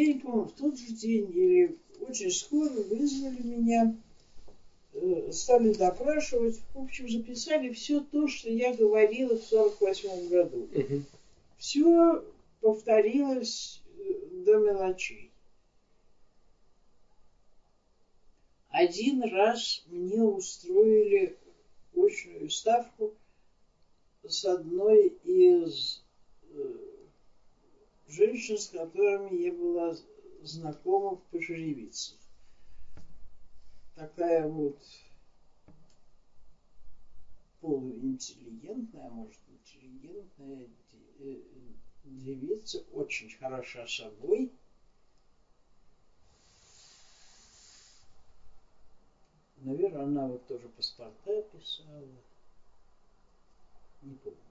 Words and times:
день, 0.00 0.20
по-моему, 0.20 0.48
в 0.48 0.52
тот 0.52 0.78
же 0.78 0.86
день 0.86 1.30
или 1.30 1.78
очень 2.00 2.30
скоро 2.30 2.70
вызвали 2.70 3.42
меня, 3.42 3.94
э, 4.94 5.30
стали 5.32 5.72
допрашивать, 5.72 6.60
в 6.74 6.78
общем, 6.78 7.08
записали 7.08 7.72
все 7.72 8.00
то, 8.00 8.26
что 8.26 8.50
я 8.50 8.74
говорила 8.74 9.36
в 9.36 9.42
48 9.42 10.28
году. 10.28 10.68
Мгм. 10.72 11.04
Все 11.58 12.24
повторилось 12.60 13.82
э, 13.98 14.42
до 14.44 14.58
мелочей. 14.58 15.30
Один 18.68 19.22
раз 19.24 19.82
мне 19.88 20.22
устроили 20.22 21.36
очную 21.94 22.48
ставку 22.48 23.12
с 24.22 24.44
одной 24.44 25.08
из 25.24 26.02
э, 26.52 26.89
женщин, 28.10 28.58
с 28.58 28.68
которыми 28.68 29.36
я 29.36 29.52
была 29.52 29.96
знакома 30.42 31.16
в 31.16 31.22
Пожеревицах. 31.30 32.18
Такая 33.94 34.48
вот 34.48 34.78
полуинтеллигентная, 37.60 39.10
может 39.10 39.40
интеллигентная 39.48 40.68
э, 41.18 41.40
девица, 42.04 42.80
очень 42.92 43.30
хороша 43.38 43.86
собой. 43.86 44.50
Наверное, 49.58 50.04
она 50.04 50.26
вот 50.26 50.46
тоже 50.46 50.68
паспорта 50.70 51.42
писала. 51.42 52.08
Не 54.00 54.14
помню. 54.14 54.49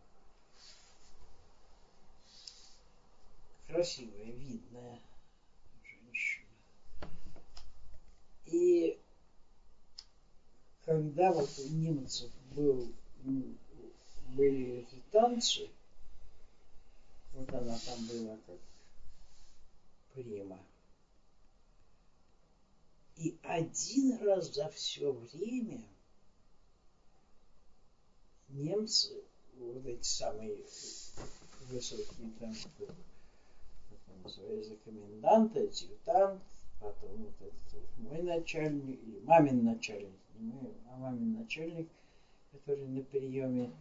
Красивая, 3.69 4.31
видная 4.31 4.99
женщина. 5.83 6.47
И 8.47 8.99
когда 10.85 11.31
вот 11.31 11.51
у 11.59 11.67
немцев 11.67 12.31
был, 12.55 12.91
м, 13.23 13.59
были 14.29 14.79
эти 14.79 14.99
танцы, 15.11 15.69
вот 17.33 17.53
она 17.53 17.77
там 17.77 18.07
была 18.07 18.37
как 18.47 18.57
прима. 20.15 20.65
И 23.17 23.37
один 23.43 24.17
раз 24.23 24.51
за 24.51 24.67
все 24.71 25.11
время 25.11 25.83
немцы, 28.47 29.23
вот 29.57 29.85
эти 29.85 30.07
самые 30.07 30.57
высокие 31.69 32.31
как 32.39 32.89
он 34.19 34.23
называется, 34.23 34.75
комендант, 34.83 35.55
адъютант, 35.55 36.41
потом 36.79 37.23
вот 37.23 37.33
этот 37.41 37.73
вот 37.73 37.97
мой 37.97 38.21
начальник, 38.21 39.01
или 39.03 39.19
мамин 39.19 39.63
начальник, 39.63 40.19
не 40.35 40.51
мой, 40.51 40.73
а 40.87 40.97
мамин 40.97 41.33
начальник, 41.33 41.89
который 42.51 42.85
на 42.87 43.01
приеме 43.01 43.71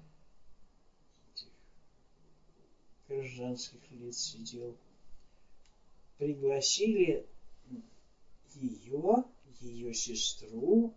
этих 1.33 1.49
гражданских 3.09 3.91
лиц 3.91 4.19
сидел, 4.19 4.77
пригласили 6.19 7.27
ее, 8.55 9.25
ее 9.61 9.95
сестру 9.95 10.93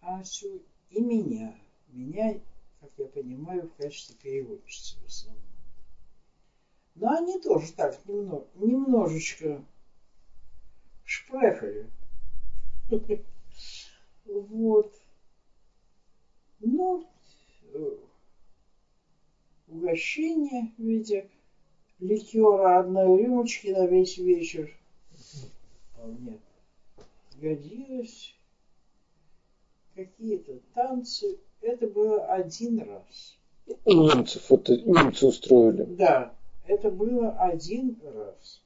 Асю 0.00 0.62
и 0.90 1.00
меня. 1.00 1.58
Меня, 1.88 2.40
как 2.80 2.90
я 2.98 3.06
понимаю, 3.06 3.68
в 3.68 3.74
качестве 3.74 4.16
переводчицы 4.16 4.96
в 4.98 5.06
основном. 5.06 5.47
Но 7.00 7.16
они 7.16 7.38
тоже 7.38 7.72
так 7.74 7.96
немного, 8.06 8.46
немножечко 8.56 9.64
шпрехали. 11.04 11.90
Вот. 14.26 14.92
Ну, 16.60 17.08
э, 17.72 17.96
угощение 19.68 20.70
в 20.76 20.82
виде 20.82 21.30
ликера 21.98 22.80
одной 22.80 23.22
рюмочки 23.22 23.68
на 23.68 23.86
весь 23.86 24.18
вечер 24.18 24.70
вполне 25.92 26.38
годилось. 27.40 28.34
Какие-то 29.94 30.58
танцы. 30.74 31.38
Это 31.62 31.86
было 31.86 32.26
один 32.26 32.80
раз. 32.80 33.38
Немцев, 33.86 34.52
это 34.52 34.76
немцы 34.76 35.26
устроили. 35.26 35.84
Да, 35.84 36.37
это 36.68 36.90
было 36.90 37.30
один 37.38 37.98
раз. 38.04 38.62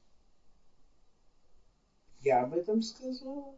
Я 2.21 2.43
об 2.43 2.55
этом 2.55 2.83
сказала, 2.83 3.55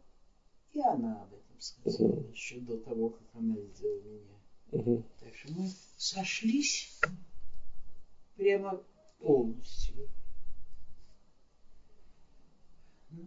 и 0.71 0.79
она 0.81 1.23
об 1.23 1.33
этом 1.33 1.59
сказала 1.59 2.07
Мгм. 2.09 2.31
еще 2.31 2.59
до 2.59 2.77
того, 2.77 3.09
как 3.09 3.27
она 3.33 3.55
видела 3.55 3.99
меня. 4.01 4.35
Мгм. 4.71 5.03
Так 5.19 5.35
что 5.35 5.51
мы 5.53 5.69
сошлись 5.97 6.99
прямо 8.35 8.81
полностью. 9.19 10.07
Ну, 13.11 13.25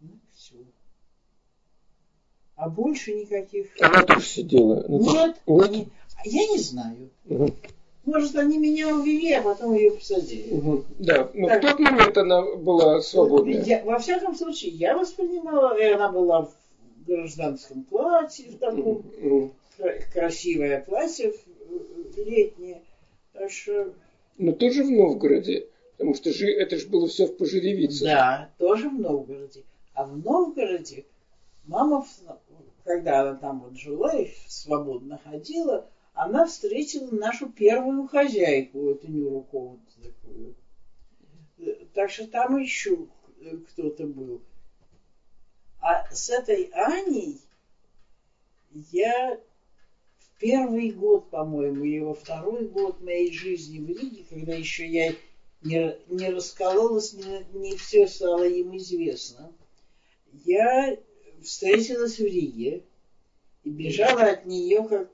ну 0.00 0.18
все. 0.34 0.56
А 2.56 2.68
больше 2.68 3.14
никаких... 3.14 3.68
Она 3.80 4.04
тоже 4.04 4.26
сидела. 4.26 4.84
Ну, 4.88 5.00
Нет, 5.00 5.42
не- 5.46 5.88
я 6.24 6.46
не 6.48 6.58
знаю. 6.58 7.10
Мгм. 7.24 7.54
Может, 8.04 8.34
они 8.36 8.58
меня 8.58 8.94
увели, 8.96 9.32
а 9.32 9.42
потом 9.42 9.74
ее 9.74 9.92
посадили. 9.92 10.52
Мгм. 10.54 10.84
Да, 10.98 11.30
но 11.34 11.46
Так. 11.48 11.62
в 11.62 11.66
тот 11.68 11.78
момент 11.78 12.18
она 12.18 12.42
была 12.56 13.00
свободная. 13.00 13.62
Я- 13.62 13.84
во 13.84 13.98
всяком 13.98 14.34
случае, 14.34 14.72
я 14.72 14.96
воспринимала, 14.98 15.78
и 15.78 15.84
она 15.84 16.10
была 16.10 16.42
в 16.42 16.54
гражданском 17.06 17.84
платье, 17.84 18.50
в 18.50 18.58
таком 18.58 19.04
кра- 19.76 19.98
красивое 20.12 20.80
платье 20.80 21.32
в- 21.32 22.18
летнее. 22.18 22.82
Так 23.32 23.50
что, 23.50 23.92
Но 24.38 24.52
тоже 24.52 24.82
в 24.82 24.90
Новгороде. 24.90 25.66
Потому 25.96 26.14
что 26.16 26.32
же, 26.32 26.50
это 26.50 26.78
же 26.78 26.88
было 26.88 27.06
все 27.06 27.26
в 27.26 27.36
Пожеревице. 27.36 28.04
да, 28.04 28.50
тоже 28.58 28.88
в 28.88 28.98
Новгороде. 28.98 29.62
А 29.94 30.04
в 30.04 30.16
Новгороде 30.18 31.04
мама, 31.66 32.04
когда 32.84 33.20
она 33.20 33.34
там 33.36 33.60
вот 33.60 33.78
жила 33.78 34.12
и 34.16 34.28
свободно 34.48 35.20
ходила, 35.22 35.86
она 36.14 36.46
встретила 36.46 37.10
нашу 37.10 37.50
первую 37.50 38.06
хозяйку, 38.06 38.90
эту 38.90 39.10
Нюрукову 39.10 39.80
такую. 40.02 40.54
Так 41.94 42.10
что 42.10 42.26
там 42.26 42.58
еще 42.58 43.06
э, 43.40 43.56
кто-то 43.68 44.06
был. 44.06 44.42
А 45.80 46.08
с 46.14 46.30
этой 46.30 46.70
Аней 46.74 47.40
я 48.92 49.40
в 50.18 50.40
первый 50.40 50.90
год, 50.90 51.30
по-моему, 51.30 51.84
или 51.84 52.00
во 52.00 52.14
второй 52.14 52.66
год 52.66 53.00
моей 53.00 53.32
жизни 53.32 53.78
в 53.78 53.88
Риге, 53.88 54.24
когда 54.28 54.54
еще 54.54 54.86
я 54.86 55.14
не, 55.62 55.96
не 56.08 56.30
раскололась, 56.30 57.12
не, 57.14 57.44
не 57.52 57.76
все 57.76 58.06
стало 58.06 58.46
им 58.46 58.76
известно, 58.76 59.52
я 60.44 60.96
встретилась 61.42 62.18
в 62.18 62.24
Риге 62.24 62.84
и 63.64 63.70
бежала 63.70 64.22
от 64.22 64.46
нее 64.46 64.86
как 64.88 65.10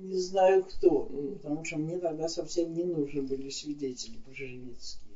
не 0.00 0.18
знаю 0.18 0.62
кто, 0.62 1.02
потому 1.36 1.64
что 1.64 1.76
мне 1.76 1.98
тогда 1.98 2.28
совсем 2.28 2.72
не 2.72 2.84
нужны 2.84 3.22
были 3.22 3.48
свидетели 3.48 4.16
пожеревицкие. 4.18 5.10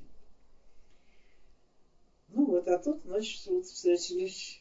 Ну 2.29 2.47
вот, 2.47 2.67
а 2.69 2.77
тут, 2.79 3.01
значит, 3.05 3.47
вот 3.47 3.65
встретились 3.65 4.61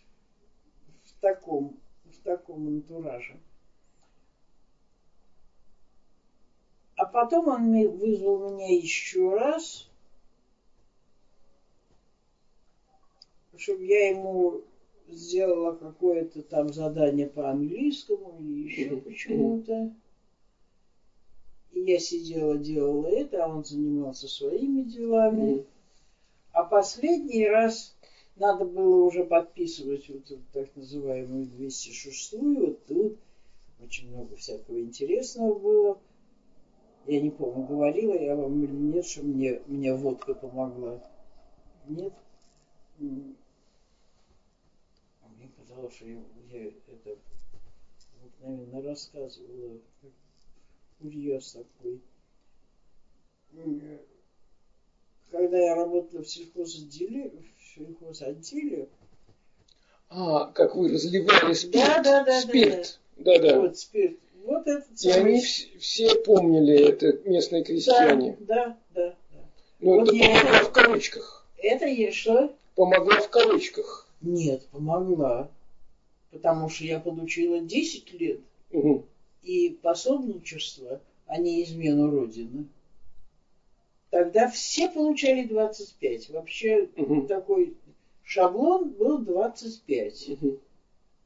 в 1.04 1.20
таком, 1.20 1.80
в 2.06 2.18
таком 2.24 2.68
антураже. 2.68 3.40
А 6.96 7.06
потом 7.06 7.48
он 7.48 7.72
вызвал 7.98 8.50
меня 8.50 8.76
еще 8.76 9.34
раз, 9.34 9.90
чтобы 13.58 13.84
я 13.86 14.08
ему 14.08 14.62
сделала 15.08 15.74
какое-то 15.74 16.42
там 16.44 16.72
задание 16.72 17.28
по 17.28 17.50
английскому 17.50 18.40
или 18.40 18.70
еще 18.70 18.98
почему-то. 18.98 19.92
Я 21.76 22.00
сидела, 22.00 22.58
делала 22.58 23.08
это, 23.08 23.44
а 23.44 23.48
он 23.48 23.66
занимался 23.66 24.28
своими 24.28 24.84
делами. 24.84 25.66
А 26.52 26.64
последний 26.64 27.48
раз 27.48 27.96
надо 28.36 28.66
было 28.66 29.06
уже 29.06 29.24
подписывать 29.24 30.08
вот 30.08 30.30
эту 30.30 30.42
так 30.54 30.76
называемую 30.76 31.48
206-ю. 31.48 32.68
Вот 32.68 32.86
тут 32.86 33.18
очень 33.82 34.10
много 34.10 34.36
всякого 34.36 34.80
интересного 34.82 35.56
было. 35.56 36.00
Я 37.08 37.22
не 37.22 37.32
помню, 37.32 37.66
говорила 37.66 38.14
я 38.14 38.36
вам 38.36 38.64
или 38.64 38.72
нет, 38.72 39.06
что 39.06 39.24
мне, 39.24 39.60
мне 39.66 39.94
водка 39.94 40.36
помогла. 40.36 41.04
Нет? 41.88 42.14
А 43.00 43.04
Мне 45.36 45.50
казалось, 45.58 45.96
что 45.96 46.06
я, 46.06 46.22
я 46.52 46.68
это 46.68 47.18
обыкновенно 48.22 48.82
рассказывала, 48.84 49.80
как 50.02 50.12
курьез 51.04 51.52
такой. 51.52 52.00
Когда 55.30 55.60
я 55.60 55.76
работала 55.76 56.24
в 56.24 56.30
сельхозотделе, 56.30 57.32
в 57.60 57.76
сельхозотделе 57.76 58.88
а, 60.16 60.46
как 60.52 60.76
вы 60.76 60.90
разливали 60.90 61.54
спирт. 61.54 61.74
Да, 61.74 62.04
да, 62.04 62.24
да. 62.24 62.42
Спирт. 62.42 63.00
Да, 63.18 63.40
да. 63.40 63.60
Вот 63.60 63.78
спирт. 63.78 64.18
Вот 64.46 64.68
это 64.68 64.86
И 65.02 65.10
они 65.10 65.42
все, 65.42 65.68
все 65.80 66.16
помнили 66.16 66.78
это, 66.78 67.14
местные 67.28 67.64
крестьяне. 67.64 68.38
Да, 68.42 68.78
да, 68.94 69.16
да. 69.32 69.40
Ну, 69.80 70.00
вот 70.00 70.10
это 70.10 70.18
я... 70.18 70.40
помогла 70.40 70.60
в 70.60 70.72
кавычках. 70.72 71.48
Это 71.58 71.86
я 71.86 72.12
что? 72.12 72.54
Помогла 72.76 73.22
в 73.22 73.30
кавычках. 73.30 74.08
Нет, 74.22 74.66
помогла. 74.68 75.50
Потому 76.32 76.70
что 76.70 76.84
я 76.84 77.00
получила 77.00 77.60
10 77.60 78.14
лет. 78.20 78.40
Угу. 78.72 79.06
И 79.44 79.78
пособничество, 79.82 81.02
а 81.28 81.38
не 81.38 81.64
измену 81.64 82.10
Родины. 82.10 82.68
Тогда 84.10 84.48
все 84.48 84.90
получали 84.90 85.44
25. 85.44 86.30
Вообще 86.30 86.90
угу. 86.96 87.28
такой 87.28 87.76
шаблон 88.24 88.90
был 88.90 89.20
25. 89.20 90.30
Угу. 90.30 90.60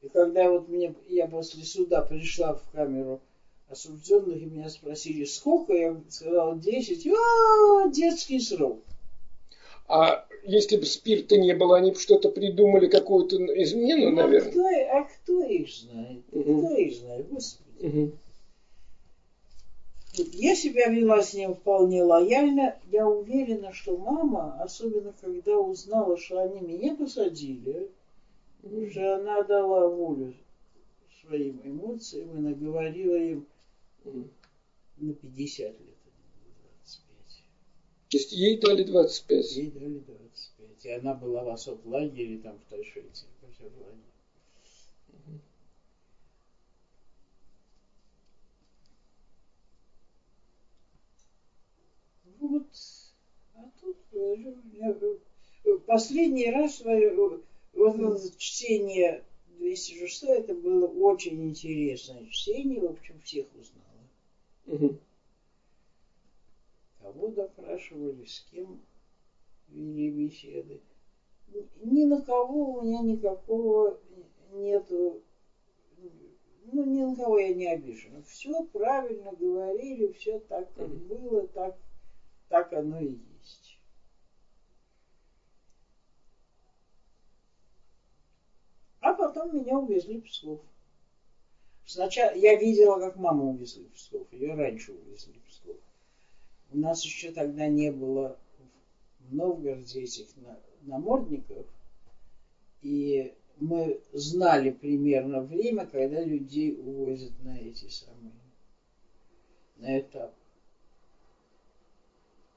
И 0.02 0.08
когда 0.08 0.50
вот 0.50 0.68
мне, 0.68 0.94
я 1.08 1.26
после 1.26 1.64
суда 1.64 2.02
пришла 2.02 2.54
в 2.54 2.70
камеру 2.70 3.20
осужденных, 3.68 4.40
и 4.40 4.46
меня 4.46 4.70
спросили, 4.70 5.24
сколько, 5.24 5.74
я 5.74 6.00
сказала 6.08 6.56
10, 6.56 7.08
а, 7.08 7.88
детский 7.90 8.40
срок. 8.40 8.82
А 9.86 10.26
если 10.44 10.76
бы 10.76 10.84
спирта 10.84 11.36
не 11.36 11.54
было, 11.54 11.78
они 11.78 11.92
бы 11.92 11.98
что-то 11.98 12.30
придумали, 12.30 12.88
какую-то 12.88 13.36
измену, 13.62 14.10
ну, 14.10 14.16
наверное? 14.16 14.50
Кто, 14.50 14.66
а 14.66 15.04
кто 15.04 15.42
их 15.42 15.68
знает? 15.68 16.22
Угу. 16.32 16.58
Кто 16.58 16.76
их 16.76 16.94
знает, 16.94 17.28
Господи. 17.28 17.67
Угу. 17.80 18.12
Я 20.32 20.56
себя 20.56 20.88
вела 20.88 21.22
с 21.22 21.34
ним 21.34 21.54
вполне 21.54 22.02
лояльно. 22.02 22.76
Я 22.90 23.06
уверена, 23.06 23.72
что 23.72 23.96
мама, 23.96 24.60
особенно 24.60 25.12
когда 25.20 25.58
узнала, 25.58 26.16
что 26.16 26.40
они 26.40 26.60
меня 26.60 26.96
посадили, 26.96 27.90
уже 28.62 29.14
она 29.14 29.42
дала 29.42 29.86
волю 29.86 30.34
своим 31.20 31.60
эмоциям 31.62 32.36
и 32.36 32.40
наговорила 32.40 33.16
им 33.16 33.46
на 34.96 35.12
50 35.12 35.66
лет, 35.66 35.96
а 36.06 36.72
25. 36.84 37.44
То 38.08 38.16
есть 38.16 38.32
ей 38.32 38.58
дали 38.58 38.82
25? 38.82 39.56
Ей 39.56 39.70
дали 39.70 39.98
25. 39.98 40.84
И 40.84 40.90
она 40.90 41.14
была 41.14 41.44
в 41.44 41.48
особом 41.50 41.92
лагере 41.92 42.38
там 42.38 42.58
в 42.58 42.70
Тайшете, 42.70 43.26
в 43.40 43.48
Азербайджане. 43.48 44.02
Вот. 52.40 52.66
А 53.54 53.70
тут 53.80 53.96
последний 55.86 56.50
раз 56.50 56.80
вот 56.84 57.42
это 57.74 58.38
чтение 58.38 59.24
206 59.58 60.24
это 60.24 60.54
было 60.54 60.86
очень 60.86 61.48
интересное 61.48 62.26
чтение, 62.26 62.80
в 62.80 62.92
общем, 62.92 63.20
всех 63.20 63.46
узнала. 63.54 63.84
Угу. 64.66 64.98
Кого 67.00 67.28
допрашивали, 67.28 68.24
с 68.24 68.46
кем 68.50 68.80
вели 69.68 70.10
беседы. 70.10 70.80
Ни 71.82 72.04
на 72.04 72.20
кого 72.22 72.74
у 72.74 72.82
меня 72.82 73.00
никакого 73.00 73.98
нету, 74.52 75.22
ну, 76.70 76.84
ни 76.84 77.02
на 77.02 77.16
кого 77.16 77.38
я 77.38 77.54
не 77.54 77.66
обижена. 77.66 78.22
Все 78.22 78.62
правильно 78.66 79.32
говорили, 79.32 80.12
все 80.12 80.38
так, 80.40 80.72
как 80.74 80.88
было, 80.88 81.46
так 81.48 81.78
так 82.48 82.72
оно 82.72 82.98
и 82.98 83.18
есть. 83.40 83.78
А 89.00 89.12
потом 89.14 89.56
меня 89.56 89.78
увезли 89.78 90.20
в 90.20 90.24
Псков. 90.24 90.60
Сначала 91.86 92.34
я 92.34 92.58
видела, 92.58 92.98
как 92.98 93.16
маму 93.16 93.50
увезли 93.50 93.84
в 93.84 93.92
Псков. 93.92 94.30
Ее 94.32 94.54
раньше 94.54 94.92
увезли 94.92 95.38
в 95.38 95.48
Псков. 95.48 95.76
У 96.70 96.78
нас 96.78 97.02
еще 97.04 97.32
тогда 97.32 97.66
не 97.66 97.90
было 97.90 98.38
в 99.20 99.34
Новгороде 99.34 100.02
этих 100.02 100.26
намордников. 100.82 101.66
И 102.82 103.34
мы 103.56 104.00
знали 104.12 104.70
примерно 104.70 105.40
время, 105.40 105.86
когда 105.86 106.22
людей 106.22 106.78
увозят 106.78 107.32
на 107.42 107.58
эти 107.58 107.88
самые, 107.88 108.32
на 109.76 109.98
этап 109.98 110.37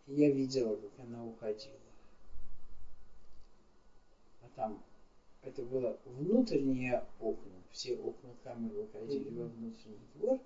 я 0.07 0.31
видела, 0.31 0.75
как 0.75 0.91
она 1.05 1.25
уходила. 1.25 1.75
А 4.41 4.49
там 4.55 4.83
это 5.43 5.63
было 5.63 5.97
внутренние 6.05 7.05
окна, 7.19 7.51
все 7.71 7.95
окна 7.95 8.29
камеры 8.43 8.81
выходили 8.81 9.31
mm-hmm. 9.31 9.37
во 9.37 9.47
внутренний 9.47 10.07
двор, 10.15 10.39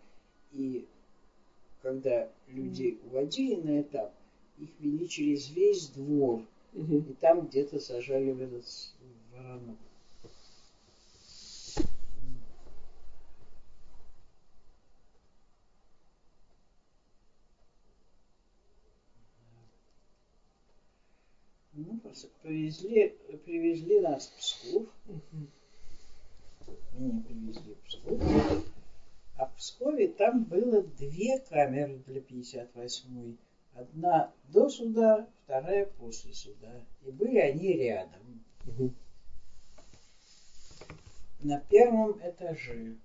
и 0.51 0.87
когда 1.81 2.31
людей 2.47 2.99
уводили 3.03 3.55
на 3.55 3.81
этап, 3.81 4.13
их 4.57 4.69
вели 4.79 5.07
через 5.07 5.49
весь 5.49 5.89
двор, 5.89 6.45
mm-hmm. 6.73 7.11
и 7.11 7.13
там 7.15 7.47
где-то 7.47 7.79
сажали 7.79 8.31
в 8.31 8.41
этот 8.41 8.65
воронок. 9.33 9.77
Повезли, 22.41 23.09
привезли 23.43 23.99
нас 23.99 24.27
в 24.27 24.37
Псков. 24.37 24.87
Меня 26.93 27.23
привезли 27.27 27.73
в 27.73 27.87
Псков. 27.87 28.21
А 29.37 29.45
в 29.47 29.55
Пскове 29.55 30.07
там 30.07 30.45
было 30.45 30.81
две 30.81 31.39
камеры 31.39 31.97
для 32.07 32.21
58-й. 32.21 33.37
Одна 33.73 34.33
до 34.47 34.69
суда, 34.69 35.27
вторая 35.43 35.85
после 35.85 36.33
суда. 36.33 36.81
И 37.05 37.11
были 37.11 37.39
они 37.39 37.73
рядом. 37.73 38.43
Угу. 38.67 38.93
На 41.41 41.59
первом 41.59 42.17
этаже. 42.23 42.95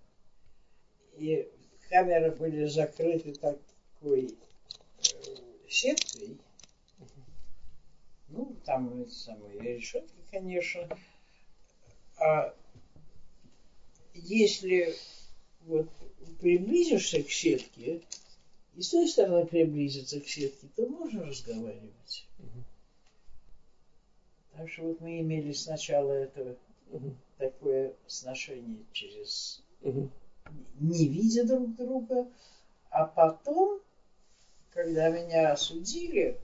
И 1.17 1.51
камеры 1.89 2.31
были 2.31 2.67
закрыты 2.67 3.35
такой 3.35 4.27
э, 4.29 4.33
сеткой 5.69 6.39
ну, 8.31 8.57
там 8.65 9.03
эти 9.03 9.13
самые 9.13 9.77
решетки, 9.77 10.15
конечно. 10.31 10.89
А 12.19 12.55
если 14.15 14.95
вот 15.67 15.89
приблизишься 16.41 17.23
к 17.23 17.31
сетке, 17.31 18.03
и 18.77 18.83
с 18.83 18.91
той 18.91 19.09
стороны 19.09 19.47
приблизиться 19.47 20.21
к 20.21 20.27
сетке, 20.29 20.69
то 20.77 20.87
можно 20.87 21.27
разговаривать. 21.27 22.27
Угу. 22.39 22.65
Так 24.53 24.71
что 24.71 24.83
вот 24.85 25.01
мы 25.01 25.21
имели 25.21 25.53
сначала 25.53 26.13
это 26.13 26.57
угу. 26.91 27.15
такое 27.39 27.95
сношение 28.07 28.85
через 28.93 29.63
угу. 29.83 30.11
не 30.79 31.09
видя 31.09 31.45
друг 31.45 31.75
друга, 31.77 32.29
а 32.91 33.07
потом, 33.07 33.81
когда 34.73 35.09
меня 35.09 35.53
осудили, 35.53 36.39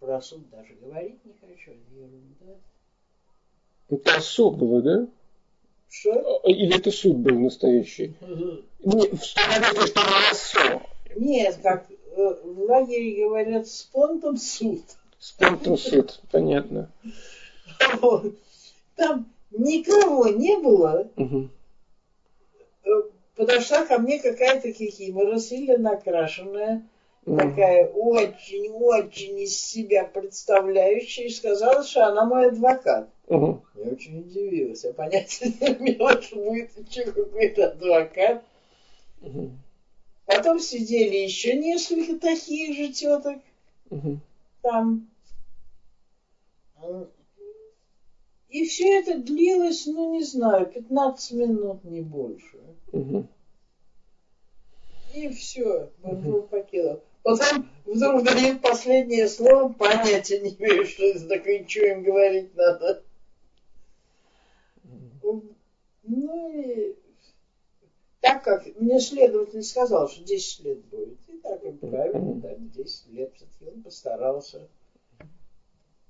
про 0.00 0.20
суд 0.20 0.48
даже 0.50 0.74
говорить 0.74 1.24
не 1.24 1.34
хочу, 1.40 1.72
это 1.72 1.94
ерунда. 1.94 2.58
Это 3.88 4.16
особого, 4.16 4.82
да? 4.82 5.08
Что? 5.88 6.40
А, 6.44 6.50
или 6.50 6.76
это 6.76 6.90
суд 6.90 7.16
был 7.16 7.38
настоящий? 7.38 8.14
Не, 8.80 9.08
в 9.08 9.24
стороне, 9.24 9.86
что 9.86 10.00
рассо. 10.02 10.82
Нет, 11.14 11.58
как 11.62 11.90
э, 11.90 12.34
в 12.44 12.60
лагере 12.62 13.24
говорят, 13.24 13.68
спонтом 13.68 14.36
суд. 14.36 14.82
Спонтом 15.18 15.78
суд, 15.78 16.20
понятно. 16.30 16.90
Там 18.96 19.30
никого 19.50 20.28
не 20.28 20.56
было. 20.58 21.08
Угу. 21.16 21.48
Подошла 23.36 23.84
ко 23.84 23.98
мне 23.98 24.18
какая-то 24.18 24.72
кикимора, 24.72 25.38
сильно 25.38 25.76
накрашенная, 25.76 26.86
такая 27.26 27.88
очень-очень 27.88 29.40
из 29.40 29.58
себя 29.58 30.04
представляющая, 30.04 31.24
и 31.24 31.30
сказала, 31.30 31.82
что 31.82 32.06
она 32.06 32.24
мой 32.24 32.48
адвокат. 32.48 33.10
Угу. 33.26 33.62
Я 33.74 33.90
очень 33.90 34.20
удивилась. 34.20 34.84
Я 34.84 34.92
понятия 34.92 35.46
не 35.46 35.90
имела, 35.90 36.22
что 36.22 36.36
будет 36.36 36.70
еще 36.88 37.10
какой-то 37.10 37.70
адвокат. 37.70 38.44
Угу. 39.22 39.50
Потом 40.26 40.60
сидели 40.60 41.16
еще 41.16 41.56
несколько 41.56 42.18
таких 42.20 42.76
же 42.76 42.92
теток 42.92 43.38
угу. 43.90 44.18
там. 44.62 45.08
И 48.48 48.64
все 48.66 49.00
это 49.00 49.18
длилось, 49.18 49.86
ну, 49.86 50.12
не 50.12 50.22
знаю, 50.22 50.66
15 50.66 51.32
минут, 51.32 51.84
не 51.84 52.02
больше. 52.02 52.58
Угу. 52.92 53.26
И 55.14 55.28
все, 55.30 55.90
Бонжур 55.98 56.46
покинул. 56.46 57.00
Потом 57.26 57.68
вдруг 57.86 58.22
дает 58.22 58.62
последнее 58.62 59.26
слово, 59.26 59.72
понятия 59.72 60.38
не 60.38 60.50
имею, 60.50 60.86
что 60.86 61.02
это 61.06 61.26
такое, 61.26 61.58
им 61.58 62.04
говорить 62.04 62.54
надо. 62.54 63.02
Ну 66.04 66.52
и 66.54 66.94
так 68.20 68.44
как 68.44 68.64
мне 68.76 69.00
следователь 69.00 69.64
сказал, 69.64 70.08
что 70.08 70.22
10 70.22 70.64
лет 70.64 70.84
будет. 70.84 71.18
И 71.26 71.38
так 71.38 71.64
и 71.64 71.72
правильно, 71.72 72.34
да, 72.34 72.54
10 72.54 73.08
лет. 73.08 73.32
все 73.34 73.70
он 73.72 73.82
постарался. 73.82 74.68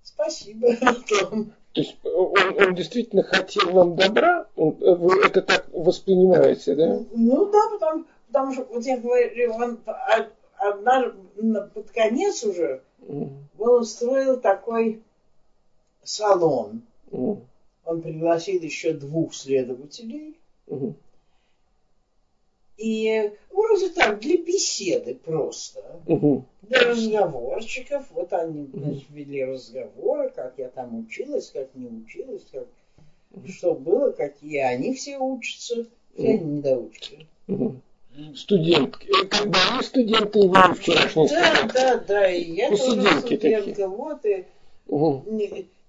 Спасибо. 0.02 0.76
То 0.76 1.80
есть 1.80 1.96
он, 2.04 2.62
он 2.62 2.74
действительно 2.74 3.22
хотел 3.22 3.70
вам 3.70 3.96
добра? 3.96 4.48
Он, 4.54 4.72
вы 4.72 5.24
это 5.24 5.40
так 5.40 5.66
воспринимаете, 5.72 6.74
да? 6.74 7.00
Ну 7.12 7.50
да, 7.50 7.70
потому, 7.70 8.04
потому 8.26 8.52
что, 8.52 8.64
вот 8.64 8.84
я 8.84 8.98
говорю, 8.98 9.54
он 9.54 9.78
одна, 10.58 11.14
под 11.74 11.90
конец 11.90 12.44
уже 12.44 12.82
он 13.08 13.80
устроил 13.80 14.40
такой 14.40 15.02
салон. 16.02 16.82
Он 17.10 18.02
пригласил 18.02 18.60
еще 18.60 18.92
двух 18.92 19.34
следователей. 19.34 20.36
И 22.76 23.32
вроде 23.50 23.88
так, 23.88 24.20
для 24.20 24.36
беседы 24.36 25.14
просто. 25.14 25.82
Угу. 26.06 26.44
Для 26.62 26.80
разговорчиков. 26.90 28.04
Вот 28.10 28.32
они 28.34 28.68
значит, 28.72 29.08
вели 29.10 29.44
разговоры, 29.44 30.28
как 30.30 30.58
я 30.58 30.68
там 30.68 30.98
училась, 30.98 31.50
как 31.50 31.74
не 31.74 31.86
училась, 31.86 32.44
как, 32.52 32.66
что 33.48 33.74
было, 33.74 34.12
какие 34.12 34.58
они 34.58 34.92
все 34.94 35.18
учатся. 35.18 35.86
Все 36.14 36.28
они 36.28 36.56
недоучки. 36.58 37.26
Угу. 37.48 37.80
Студентки. 38.34 39.08
Э, 39.08 39.26
как 39.26 39.48
бы 39.48 39.56
они 39.70 39.82
студенты 39.82 40.38
и 40.38 40.48
вы 40.48 40.74
вчерашние 40.74 41.28
Да, 41.28 41.68
да, 41.72 41.96
да. 41.98 42.30
И 42.30 42.52
я 42.52 42.68
тоже 42.70 42.82
студентка. 42.82 43.28
Такие. 43.28 43.88
Вот, 43.88 44.24
и, 44.24 44.44
угу. 44.86 45.24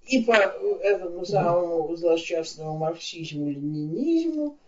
и 0.06 0.22
по 0.24 0.32
этому 0.32 1.24
самому 1.24 1.96
злосчастному 1.96 2.76
марксизму-ленинизму 2.78 4.58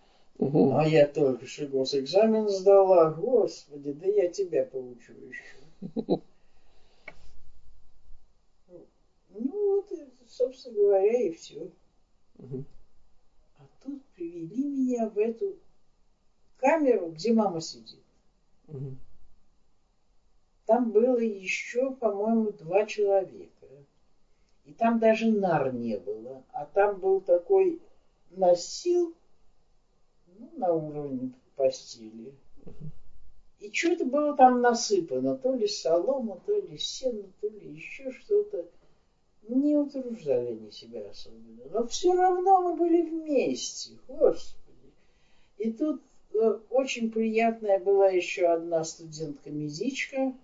Угу. 0.40 0.74
А 0.74 0.86
я 0.88 1.06
только 1.06 1.46
что 1.46 1.66
госэкзамен 1.66 2.48
сдала. 2.48 3.10
Господи, 3.10 3.92
да 3.92 4.06
я 4.06 4.28
тебя 4.28 4.64
поучу 4.64 5.12
еще. 5.12 6.20
Ну 9.34 9.74
вот, 9.74 9.92
собственно 10.26 10.76
говоря, 10.76 11.22
и 11.28 11.32
все. 11.32 11.70
Угу. 12.38 12.64
А 13.58 13.62
тут 13.84 14.02
привели 14.16 14.64
меня 14.64 15.10
в 15.10 15.18
эту 15.18 15.56
камеру, 16.60 17.10
где 17.10 17.32
мама 17.32 17.60
сидит. 17.60 18.02
Угу. 18.68 18.96
Там 20.66 20.92
было 20.92 21.18
еще, 21.18 21.92
по-моему, 21.96 22.52
два 22.52 22.86
человека. 22.86 23.66
И 24.64 24.72
там 24.72 25.00
даже 25.00 25.30
нар 25.30 25.72
не 25.72 25.98
было. 25.98 26.44
А 26.52 26.64
там 26.66 27.00
был 27.00 27.20
такой 27.20 27.80
носил, 28.30 29.14
ну, 30.38 30.50
на 30.56 30.72
уровне 30.72 31.32
постели. 31.56 32.34
И 33.58 33.72
что-то 33.72 34.04
было 34.04 34.36
там 34.36 34.60
насыпано, 34.60 35.36
то 35.36 35.54
ли 35.54 35.66
солома, 35.66 36.40
то 36.46 36.58
ли 36.58 36.78
сено, 36.78 37.24
то 37.40 37.48
ли 37.48 37.72
еще 37.72 38.10
что-то. 38.12 38.66
Не 39.42 39.76
утруждали 39.76 40.52
они 40.52 40.70
себя 40.70 41.10
особенно. 41.10 41.64
Но 41.72 41.86
все 41.88 42.14
равно 42.14 42.60
мы 42.62 42.76
были 42.76 43.02
вместе, 43.02 43.98
господи. 44.06 44.92
И 45.58 45.72
тут 45.72 46.00
э, 46.34 46.58
очень 46.70 47.10
приятная 47.10 47.78
была 47.78 48.08
еще 48.08 48.46
одна 48.46 48.84
студентка-медичка. 48.84 50.34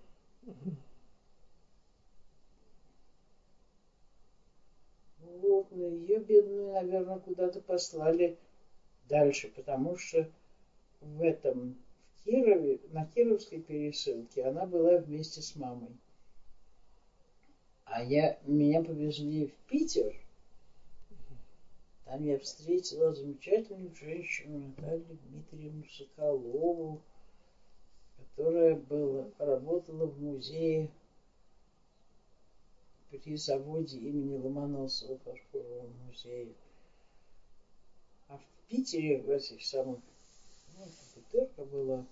Вот, 5.19 5.71
но 5.71 5.87
ее 5.87 6.19
бедную, 6.19 6.73
наверное, 6.73 7.19
куда-то 7.19 7.59
послали 7.59 8.37
дальше, 9.07 9.51
потому 9.55 9.97
что 9.97 10.29
в 11.01 11.21
этом, 11.21 11.77
в 12.15 12.23
Кирове, 12.23 12.79
на 12.91 13.05
Кировской 13.05 13.59
пересылке 13.59 14.43
она 14.43 14.65
была 14.65 14.97
вместе 14.97 15.41
с 15.41 15.55
мамой. 15.55 15.91
А 17.85 18.03
я, 18.03 18.37
меня 18.43 18.81
повезли 18.81 19.47
в 19.47 19.53
Питер. 19.69 20.13
Там 22.07 22.23
я 22.23 22.39
встретила 22.39 23.13
замечательную 23.13 23.93
женщину 23.93 24.73
Наталью 24.77 25.17
Дмитриевну 25.23 25.83
Соколову, 25.89 27.01
которая 28.17 28.75
была, 28.75 29.29
работала 29.37 30.05
в 30.05 30.19
музее 30.19 30.89
при 33.11 33.35
заводе 33.35 33.97
имени 33.97 34.37
Ломоносова, 34.37 35.17
фарфоровом 35.17 35.93
музее. 36.07 36.53
Питере, 38.67 39.19
в 39.19 39.29
этих 39.29 39.63
самых, 39.63 39.99
ну, 40.77 40.85
Петерка 41.15 41.63
была, 41.63 42.05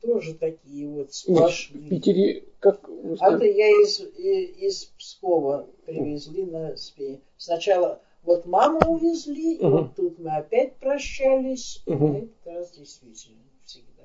тоже 0.00 0.34
такие 0.34 0.88
вот 0.88 1.12
сплошные. 1.12 1.86
В 1.86 1.88
Питере, 1.90 2.44
как 2.58 2.88
А 3.20 3.34
это 3.34 3.44
я 3.44 3.68
из, 3.82 4.00
из 4.00 4.84
Пскова 4.98 5.68
привезли 5.84 6.44
на 6.44 6.76
спине. 6.76 7.20
Сначала 7.36 8.00
вот 8.22 8.44
маму 8.46 8.80
увезли, 8.86 9.56
и 9.56 9.64
вот 9.64 9.96
тут 9.96 10.18
мы 10.18 10.36
опять 10.36 10.76
прощались. 10.76 11.82
И 11.86 11.92
этот 11.92 12.46
раз 12.46 12.70
действительно 12.72 13.42
всегда. 13.64 14.02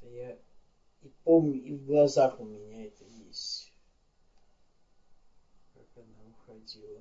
Это 0.00 0.10
я 0.10 0.32
и 1.02 1.10
помню, 1.24 1.62
и 1.62 1.74
в 1.74 1.86
глазах 1.86 2.40
у 2.40 2.44
меня 2.44 2.86
это 2.86 3.04
есть. 3.26 3.72
Как 5.74 5.86
она 5.96 6.30
уходила. 6.30 7.00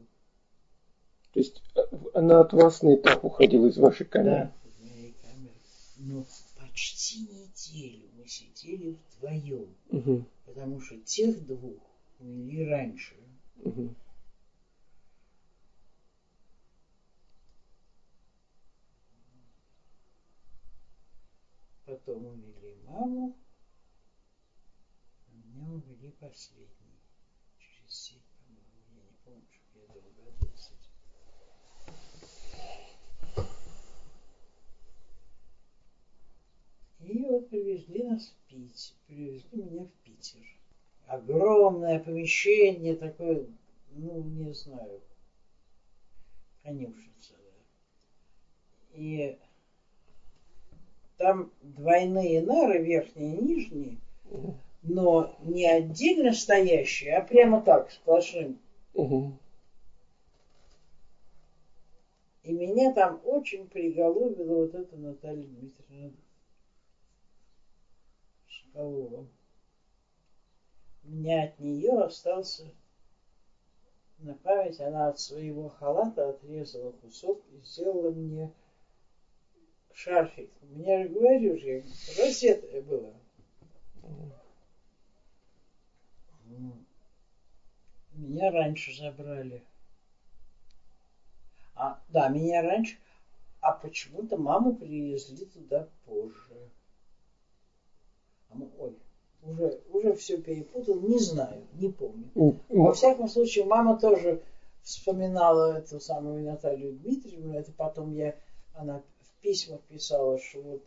То 1.31 1.39
есть 1.39 1.61
э, 1.75 1.81
она 2.13 2.41
от 2.41 2.53
вас 2.53 2.81
на 2.81 2.95
этап 2.95 3.23
уходила 3.23 3.67
из 3.67 3.77
вашей 3.77 4.05
камеры? 4.05 4.51
Да, 4.63 4.69
из 4.69 4.91
моей 4.91 5.13
камеры. 5.21 5.53
Но 5.97 6.25
почти 6.59 7.21
неделю 7.21 8.09
мы 8.17 8.27
сидели 8.27 8.97
вдвоем. 9.15 9.73
Угу. 9.89 10.25
Потому 10.45 10.81
что 10.81 10.97
тех 10.97 11.45
двух 11.45 11.88
увели 12.19 12.65
раньше. 12.65 13.15
Угу. 13.57 13.95
Потом 21.85 22.25
увели 22.25 22.75
маму, 22.85 23.35
а 25.27 25.31
меня 25.31 25.67
увели 25.73 26.11
последний. 26.19 26.99
Через 27.57 27.91
семь, 27.91 28.21
по-моему, 28.37 28.83
я 28.95 29.01
не 29.01 29.17
помню, 29.23 29.47
что 29.51 29.79
я 29.79 29.87
долго 29.87 30.29
И 36.99 37.23
вот 37.23 37.49
привезли 37.49 38.03
нас 38.03 38.27
в 38.27 38.47
Питер, 38.47 38.95
привезли 39.07 39.63
меня 39.63 39.85
в 39.85 39.91
Питер. 40.03 40.58
Огромное 41.09 41.97
помещение 41.97 42.95
такое, 42.95 43.47
ну, 43.93 44.21
не 44.21 44.53
знаю, 44.53 45.01
конюшница. 46.61 47.33
Да. 47.33 48.93
И 48.93 49.39
там 51.17 51.51
двойные 51.63 52.43
нары, 52.43 52.77
верхние 52.77 53.37
и 53.37 53.41
нижние, 53.41 53.97
но 54.83 55.35
не 55.41 55.65
отдельно 55.65 56.31
стоящие, 56.31 57.17
а 57.17 57.23
прямо 57.23 57.59
так, 57.63 57.89
сплошным. 57.89 58.59
Угу. 58.93 59.35
И 62.43 62.53
меня 62.53 62.93
там 62.93 63.19
очень 63.23 63.67
приголубила 63.67 64.57
вот 64.59 64.75
эта 64.75 64.95
Наталья 64.95 65.43
Дмитриевна 65.43 66.13
Шкалова. 68.45 69.27
Меня 71.03 71.45
от 71.45 71.59
нее 71.59 72.03
остался 72.03 72.63
на 74.19 74.35
память, 74.35 74.79
она 74.79 75.07
от 75.07 75.19
своего 75.19 75.69
халата 75.69 76.29
отрезала 76.29 76.91
кусок 76.91 77.41
и 77.51 77.65
сделала 77.65 78.11
мне 78.11 78.51
шарфик. 79.93 80.49
У 80.61 80.65
меня 80.65 81.03
же, 81.03 81.09
говорю 81.09 81.57
же, 81.57 81.83
розетка 82.17 82.81
была. 82.81 83.13
Меня 88.13 88.51
раньше 88.51 88.95
забрали. 88.95 89.63
А, 91.75 92.01
да, 92.09 92.27
меня 92.27 92.61
раньше, 92.61 92.97
а 93.61 93.71
почему-то 93.71 94.35
маму 94.35 94.75
привезли 94.75 95.45
туда 95.45 95.87
позже. 96.05 96.69
А 98.49 98.55
мы, 98.55 98.69
ой, 98.77 98.97
уже, 99.43 99.79
уже 99.91 100.13
все 100.13 100.37
перепутал, 100.37 100.99
не 100.99 101.19
знаю, 101.19 101.63
не 101.73 101.89
помню. 101.89 102.29
Во 102.69 102.93
всяком 102.93 103.27
случае, 103.27 103.65
мама 103.65 103.99
тоже 103.99 104.41
вспоминала 104.83 105.77
эту 105.77 105.99
самую 105.99 106.43
Наталью 106.43 106.93
Дмитриевну, 106.93 107.57
это 107.57 107.71
потом 107.71 108.13
я, 108.15 108.35
она 108.73 109.01
в 109.21 109.41
письмах 109.41 109.81
писала, 109.81 110.39
что 110.39 110.61
вот 110.61 110.81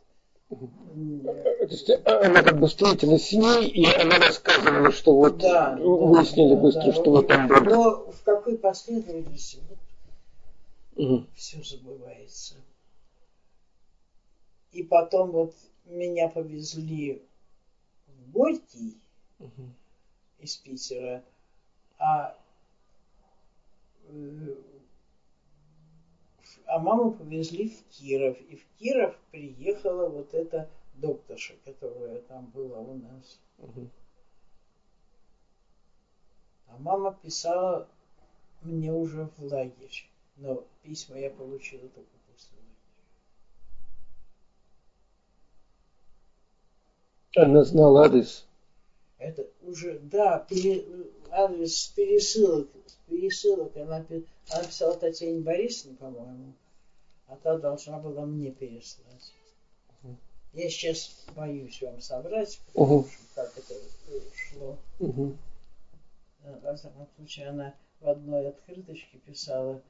То 0.51 1.67
есть 1.69 1.91
она 2.05 2.43
как 2.43 2.59
бы 2.59 2.67
встретилась 2.67 3.29
с 3.29 3.33
ней, 3.33 3.69
и 3.69 3.87
она 3.87 4.19
рассказывала, 4.19 4.91
что 4.93 5.15
вот 5.15 5.39
да, 5.39 5.77
выяснили 5.77 6.55
да, 6.55 6.61
быстро, 6.61 6.87
да, 6.87 6.93
что 6.93 7.11
вот 7.11 7.29
там 7.29 7.49
было. 7.49 7.61
Но 7.61 8.11
в 8.11 8.23
какой 8.23 8.59
последовательности 8.59 9.61
вот, 9.69 11.05
угу. 11.05 11.27
все 11.35 11.63
забывается. 11.63 12.57
И 14.73 14.83
потом 14.83 15.31
вот 15.31 15.55
меня 15.85 16.29
повезли 16.29 17.23
Горький 18.33 18.99
угу. 19.39 19.73
из 20.39 20.57
Питера, 20.57 21.25
а 21.99 22.37
э, 24.09 24.55
а 26.67 26.79
маму 26.79 27.13
повезли 27.13 27.69
в 27.69 27.85
Киров. 27.91 28.41
И 28.41 28.57
в 28.57 28.65
Киров 28.79 29.17
приехала 29.31 30.09
вот 30.09 30.33
эта 30.35 30.71
докторша, 30.95 31.55
которая 31.65 32.21
там 32.23 32.47
была 32.47 32.79
у 32.79 32.95
нас. 32.95 33.41
Угу. 33.59 33.89
А 36.69 36.79
мама 36.79 37.19
писала 37.23 37.89
мне 38.63 38.93
уже 38.93 39.29
в 39.37 39.45
лагерь. 39.45 40.09
Но 40.37 40.65
письма 40.83 41.19
я 41.19 41.31
получила 41.31 41.89
только 41.89 42.17
после 42.31 42.57
лагеря. 42.57 42.73
Она 47.37 47.65
знала 47.65 48.05
адрес? 48.07 48.47
Это 49.19 49.47
уже, 49.63 49.99
да, 50.01 50.45
пере, 50.49 50.85
адрес 51.31 51.93
пересылок. 51.97 52.69
Пересылок 53.09 53.77
она, 53.77 54.05
она 54.51 54.65
писала 54.65 54.97
Татьяне 54.97 55.41
Борисовне, 55.41 55.97
по-моему 55.97 56.55
а 57.33 57.37
та 57.37 57.59
должна 57.59 57.99
была 57.99 58.27
мне 58.27 58.51
переслать. 58.51 59.33
Угу. 60.03 60.17
Я 60.53 60.69
сейчас 60.69 61.25
боюсь 61.35 61.81
вам 61.81 62.01
собрать, 62.03 62.61
угу. 62.75 63.07
как 63.35 63.57
это 63.57 63.75
шло. 64.35 64.79
Угу. 65.01 65.37
Во 66.63 66.77
всяком 66.77 67.09
случае, 67.17 67.49
она 67.49 67.75
в 68.01 68.09
одной 68.09 68.49
открыточке 68.49 69.17
писала, 69.19 69.81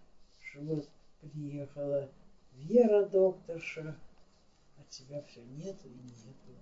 что 0.40 0.60
вот 0.60 0.88
приехала 1.20 2.08
Вера 2.52 3.06
докторша, 3.06 3.96
а 4.78 4.82
тебя 4.88 5.22
все 5.22 5.40
нету 5.40 5.88
и 5.88 5.94
нету. 5.94 6.52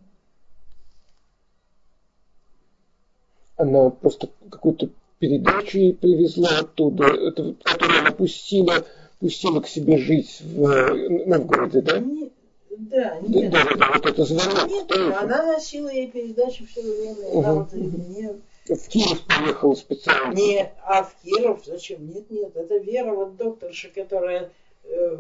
Она 3.60 3.90
просто 3.90 4.28
какую-то 4.48 4.88
передачу 5.18 5.78
ей 5.78 5.92
привезла 5.92 6.48
оттуда, 6.60 7.04
это, 7.08 7.54
которую 7.62 8.00
она 8.00 8.10
пустила 8.10 8.84
пустила 9.20 9.60
к 9.60 9.68
себе 9.68 9.98
жить 9.98 10.40
в 10.40 10.66
э, 10.66 11.26
Новгороде, 11.26 11.82
да? 11.82 11.98
Не, 11.98 12.32
да, 12.70 13.18
нет. 13.20 13.52
Да, 13.52 13.64
да, 13.64 13.76
да, 13.76 13.92
вот 13.94 14.06
это 14.06 14.24
звонок. 14.24 14.66
Нет, 14.66 14.90
она 15.20 15.44
носила 15.44 15.90
ей 15.90 16.10
передачи 16.10 16.64
все 16.64 16.80
время. 16.80 17.28
Угу. 17.28 17.40
Она 17.40 17.54
вот 17.54 17.72
мне... 17.74 18.36
В 18.66 18.88
Киев 18.88 19.20
поехала 19.26 19.74
специально. 19.74 20.32
Не, 20.32 20.72
а 20.86 21.02
в 21.02 21.14
Киев 21.22 21.60
зачем? 21.66 22.08
Нет, 22.08 22.30
нет, 22.30 22.56
это 22.56 22.78
Вера, 22.78 23.12
вот 23.12 23.36
докторша, 23.36 23.88
которая 23.94 24.50
э, 24.84 25.18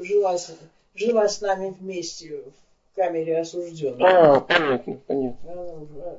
жила, 0.00 0.36
с, 0.36 0.52
жила 0.96 1.28
с 1.28 1.40
нами 1.40 1.76
вместе 1.78 2.42
в 2.90 2.96
камере 2.96 3.38
осужденных. 3.38 4.00
А, 4.00 4.40
понятно, 4.40 4.98
понятно. 5.06 5.52
Она 5.52 6.16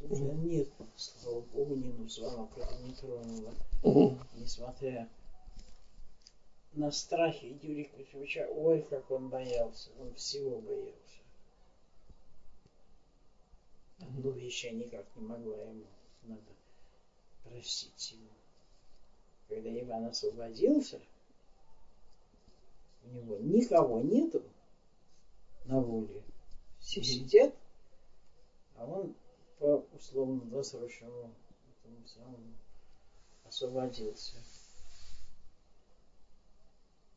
уже. 0.00 0.24
Нет, 0.24 0.68
слава 0.96 1.40
богу, 1.40 1.74
не 1.74 2.08
звонок 2.08 2.56
это 2.56 2.76
не 2.82 2.92
тронула. 2.94 3.54
Угу. 3.82 4.18
Несмотря 4.36 5.08
на 6.72 6.90
страхе 6.90 7.50
Юрия 7.62 7.84
Кузьмича, 7.84 8.46
ой, 8.50 8.82
как 8.82 9.10
он 9.10 9.28
боялся, 9.28 9.90
он 9.98 10.14
всего 10.14 10.60
боялся. 10.60 10.94
Одну 14.00 14.30
вещь 14.30 14.64
я 14.64 14.72
никак 14.72 15.06
не 15.16 15.22
могла 15.22 15.56
ему, 15.56 15.84
надо 16.22 16.52
простить 17.42 18.12
ему. 18.12 18.28
Когда 19.48 19.80
Иван 19.80 20.04
освободился, 20.06 21.00
у 23.04 23.08
него 23.08 23.38
никого 23.38 24.00
нету 24.00 24.42
на 25.64 25.80
воле. 25.80 26.22
Все 26.78 27.02
сидят, 27.02 27.54
а 28.76 28.86
он 28.86 29.16
по 29.58 29.84
условно-досрочному 29.94 31.32
освободился. 33.44 34.36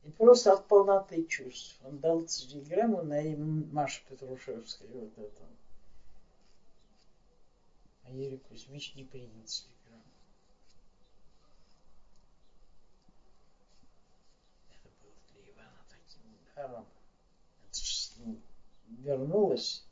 И 0.04 0.10
просто 0.10 0.54
от 0.54 0.68
полноты 0.68 1.24
чувств. 1.26 1.80
Он 1.84 2.00
дал 2.00 2.26
телеграмму 2.26 3.04
на 3.04 3.22
имя 3.22 3.66
Маши 3.72 4.02
Петрушевской. 4.10 4.88
Вот 4.88 5.16
это. 5.18 5.44
А 8.04 8.12
Юрий 8.12 8.40
Кузьмич 8.40 8.96
не 8.96 9.04
принял 9.04 9.44
телеграмму. 9.44 10.04
Это 14.70 14.90
было 15.04 15.14
для 15.32 15.54
Ивана 15.54 15.86
таким 15.88 16.24
ударом. 16.34 16.88
Это 17.70 17.80
ж, 17.80 18.10
ну, 18.18 18.42
вернулось 18.88 19.86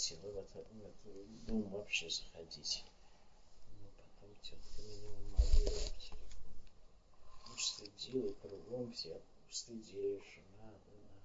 хотела 0.00 0.32
в, 0.32 0.36
это, 0.38 0.58
в 0.58 0.82
этот 0.82 1.44
дом 1.44 1.62
вообще 1.70 2.08
заходить. 2.08 2.84
Но 3.80 3.88
потом 3.96 4.34
тетка 4.42 4.82
меня 4.82 5.08
умолила 5.08 5.70
в 5.70 5.98
телефон. 5.98 6.52
Ну, 7.46 7.56
стыдила 7.58 8.32
кругом 8.34 8.92
все, 8.92 9.20
стыдили, 9.50 10.20
что 10.20 10.40
надо, 10.58 10.90
надо. 11.04 11.20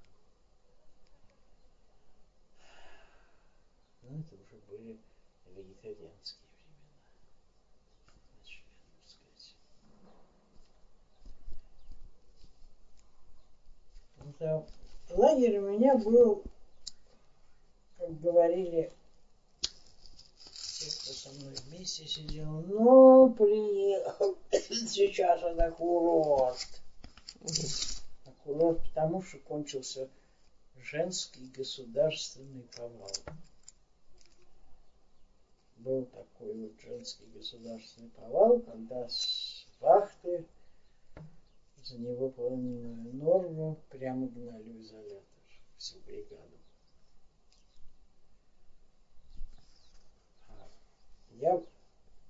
Но 4.01 4.19
это 4.19 4.35
уже 4.35 4.57
были 4.67 4.99
вегетарианские 5.45 6.49
времена. 6.51 6.99
Начали, 8.37 8.63
так 8.91 9.09
сказать. 9.09 9.55
Это 14.17 14.67
лагерь 15.15 15.59
у 15.59 15.71
меня 15.71 15.95
был 15.97 16.43
как 18.05 18.19
говорили 18.21 18.91
те, 20.51 20.85
кто 20.85 21.13
со 21.13 21.29
мной 21.31 21.55
вместе 21.65 22.05
сидел, 22.05 22.45
ну, 22.45 23.33
приехал 23.33 24.37
сейчас 24.51 25.41
это 25.41 25.71
курорт. 25.71 26.81
А 28.25 28.31
курорт 28.43 28.83
потому, 28.89 29.23
что 29.23 29.39
кончился 29.39 30.07
женский 30.77 31.51
государственный 31.55 32.67
повал. 32.75 33.11
Был 35.77 36.05
такой 36.05 36.53
вот 36.53 36.79
женский 36.81 37.25
государственный 37.33 38.09
повал, 38.09 38.59
когда 38.59 39.09
с 39.09 39.65
вахты 39.79 40.45
за 41.83 41.97
невыполненную 41.97 43.15
норму 43.15 43.79
прямо 43.89 44.27
гнали 44.27 44.69
в 44.69 44.81
изолятор 44.81 45.23
всю 45.77 45.99
бригаду. 46.01 46.55
Я, 51.39 51.61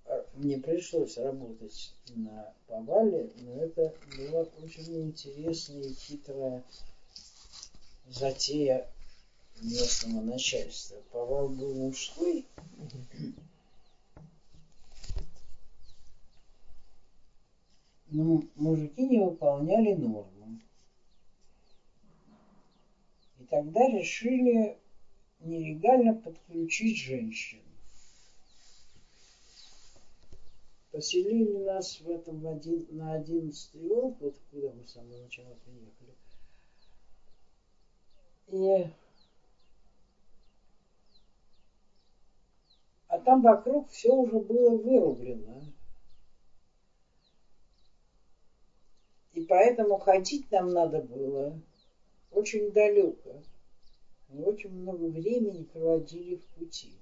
э, 0.06 0.26
мне 0.34 0.58
пришлось 0.58 1.18
работать 1.18 1.94
на 2.10 2.54
повале, 2.68 3.32
но 3.38 3.62
это 3.62 3.94
была 4.18 4.42
очень 4.64 5.04
интересная 5.04 5.84
и 5.84 5.94
хитрая 5.94 6.64
затея 8.08 8.90
местного 9.62 10.22
начальства. 10.22 10.98
Повал 11.12 11.50
был 11.50 11.74
мужской, 11.76 12.48
но 18.08 18.44
мужики 18.56 19.06
не 19.06 19.20
выполняли 19.20 19.94
норму. 19.94 20.60
И 23.40 23.44
тогда 23.44 23.88
решили 23.88 24.78
нелегально 25.42 26.16
подключить 26.16 26.98
женщин. 26.98 27.65
Поселили 30.96 31.58
нас 31.58 32.00
в 32.00 32.10
этом 32.10 32.40
в 32.40 32.48
один, 32.48 32.88
на 32.92 33.16
одиннадцатый 33.16 33.82
волк, 33.82 34.16
вот 34.22 34.34
куда 34.50 34.72
мы 34.72 34.88
с 34.88 34.94
самого 34.94 35.24
начала 35.24 35.54
приехали. 35.66 36.16
И 38.48 38.90
а 43.10 43.20
там 43.20 43.42
вокруг 43.42 43.90
все 43.90 44.14
уже 44.14 44.40
было 44.40 44.78
вырублено. 44.78 45.66
И 49.34 49.42
поэтому 49.42 49.98
ходить 49.98 50.50
нам 50.50 50.70
надо 50.70 51.02
было 51.02 51.60
очень 52.32 52.72
далеко. 52.72 53.44
Мы 54.30 54.46
очень 54.46 54.72
много 54.72 55.08
времени 55.08 55.64
проводили 55.64 56.38
в 56.38 56.46
пути. 56.58 56.94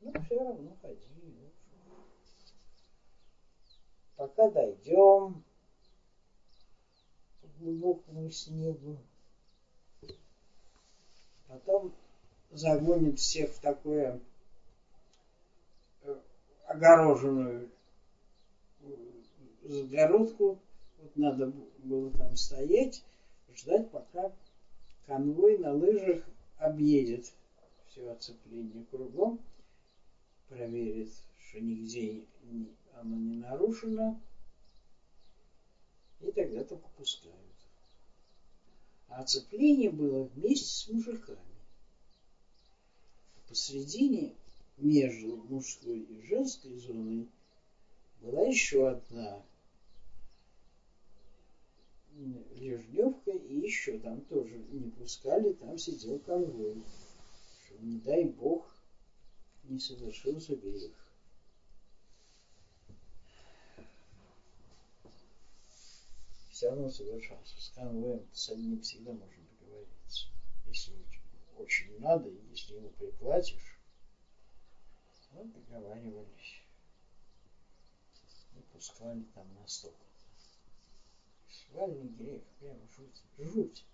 Но 0.00 0.12
все 0.24 0.36
равно 0.36 0.76
ходили. 0.82 1.51
Пока 4.16 4.50
дойдем 4.50 5.42
по 7.40 7.48
глубокому 7.58 8.30
снегу. 8.30 8.96
Потом 11.48 11.92
загонит 12.50 13.18
всех 13.18 13.50
в 13.50 13.60
такое 13.60 14.20
э, 16.02 16.20
огороженную 16.66 17.70
загородку. 19.62 20.58
Вот 20.98 21.16
надо 21.16 21.52
было 21.78 22.10
там 22.12 22.36
стоять, 22.36 23.02
ждать, 23.54 23.90
пока 23.90 24.32
конвой 25.06 25.58
на 25.58 25.72
лыжах 25.72 26.24
объедет 26.58 27.32
все 27.88 28.10
оцепление 28.10 28.84
кругом, 28.90 29.40
проверит, 30.48 31.10
что 31.38 31.60
нигде 31.60 32.24
оно 32.94 33.16
не 33.16 33.36
нарушено, 33.36 34.20
и 36.20 36.30
тогда 36.30 36.62
только 36.64 36.88
пускают. 36.96 37.36
А 39.08 39.20
оцепление 39.20 39.90
было 39.90 40.24
вместе 40.24 40.66
с 40.66 40.88
мужиками. 40.88 41.38
Посредине 43.48 44.34
между 44.78 45.36
мужской 45.36 45.98
и 45.98 46.22
женской 46.22 46.74
зоной 46.78 47.28
была 48.20 48.44
еще 48.44 48.88
одна 48.88 49.42
Лежневка 52.56 53.30
и 53.30 53.54
еще 53.58 53.98
там 53.98 54.20
тоже 54.22 54.56
не 54.70 54.90
пускали, 54.90 55.52
там 55.52 55.78
сидел 55.78 56.18
конвой. 56.20 56.82
Что, 57.64 57.78
не 57.80 57.98
дай 57.98 58.24
бог, 58.24 58.66
не 59.64 59.78
совершился 59.78 60.54
грех. 60.54 61.01
Все 66.62 66.70
равно 66.70 66.88
совершался. 66.90 67.60
С 67.60 67.70
конвоем 67.70 68.24
с 68.32 68.48
одним 68.50 68.80
всегда 68.82 69.10
можно 69.10 69.42
договориться. 69.58 70.28
Если 70.68 70.94
очень 71.58 71.98
надо, 71.98 72.28
если 72.28 72.76
ему 72.76 72.90
приплатишь, 72.90 73.80
вот 75.32 75.52
договаривались. 75.52 76.62
И 78.54 78.60
пускали 78.72 79.24
там 79.34 79.52
на 79.54 79.66
стол. 79.66 79.92
Свальный 81.50 82.06
грех, 82.10 82.44
прямо 82.60 82.78
жуть. 82.96 83.22
Жуть. 83.38 83.84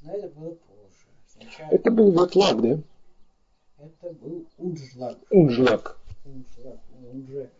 Но 0.00 0.12
это 0.12 0.28
было 0.30 0.54
позже. 0.56 1.06
Сначала... 1.28 1.70
Это 1.70 1.90
был 1.92 2.10
Ватлаг, 2.10 2.60
да? 2.62 2.82
Это 3.78 4.12
был 4.12 4.48
Унжлаг. 4.56 5.18
Унжлаг. 5.30 5.98
Унжлаг. 6.24 6.80
Он 6.92 7.22
уже 7.22 7.50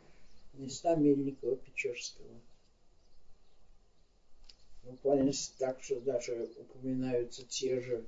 места 0.55 0.97
Мельникова 0.97 1.57
Печерского. 1.57 2.41
Буквально 4.83 5.33
так, 5.59 5.81
что 5.83 6.01
даже 6.01 6.51
упоминаются 6.59 7.45
те 7.45 7.81
же 7.81 8.05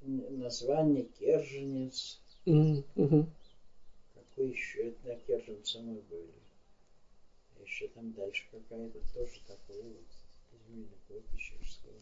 название 0.00 1.04
Керженец. 1.04 2.20
Mm-hmm. 2.46 3.26
Какой 4.14 4.50
еще 4.50 4.88
это 4.88 5.08
на 5.08 5.14
Керженце 5.16 5.78
мы 5.80 6.00
были? 6.00 6.32
Еще 7.64 7.86
там 7.88 8.12
дальше 8.12 8.44
какая-то 8.50 8.98
тоже 9.14 9.40
такое 9.46 9.82
вот 9.82 10.06
Змеиного 10.66 11.20
Пещерского. 11.32 11.94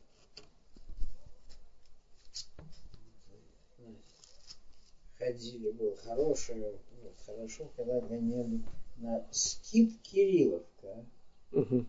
Ходили, 5.20 5.70
было 5.72 5.94
хорошее, 5.96 6.78
вот, 7.02 7.14
хорошо, 7.26 7.70
когда 7.76 8.00
гоняли 8.00 8.62
на 8.96 9.22
скид 9.30 9.92
Кирилловка. 10.00 11.04
Uh-huh. 11.52 11.84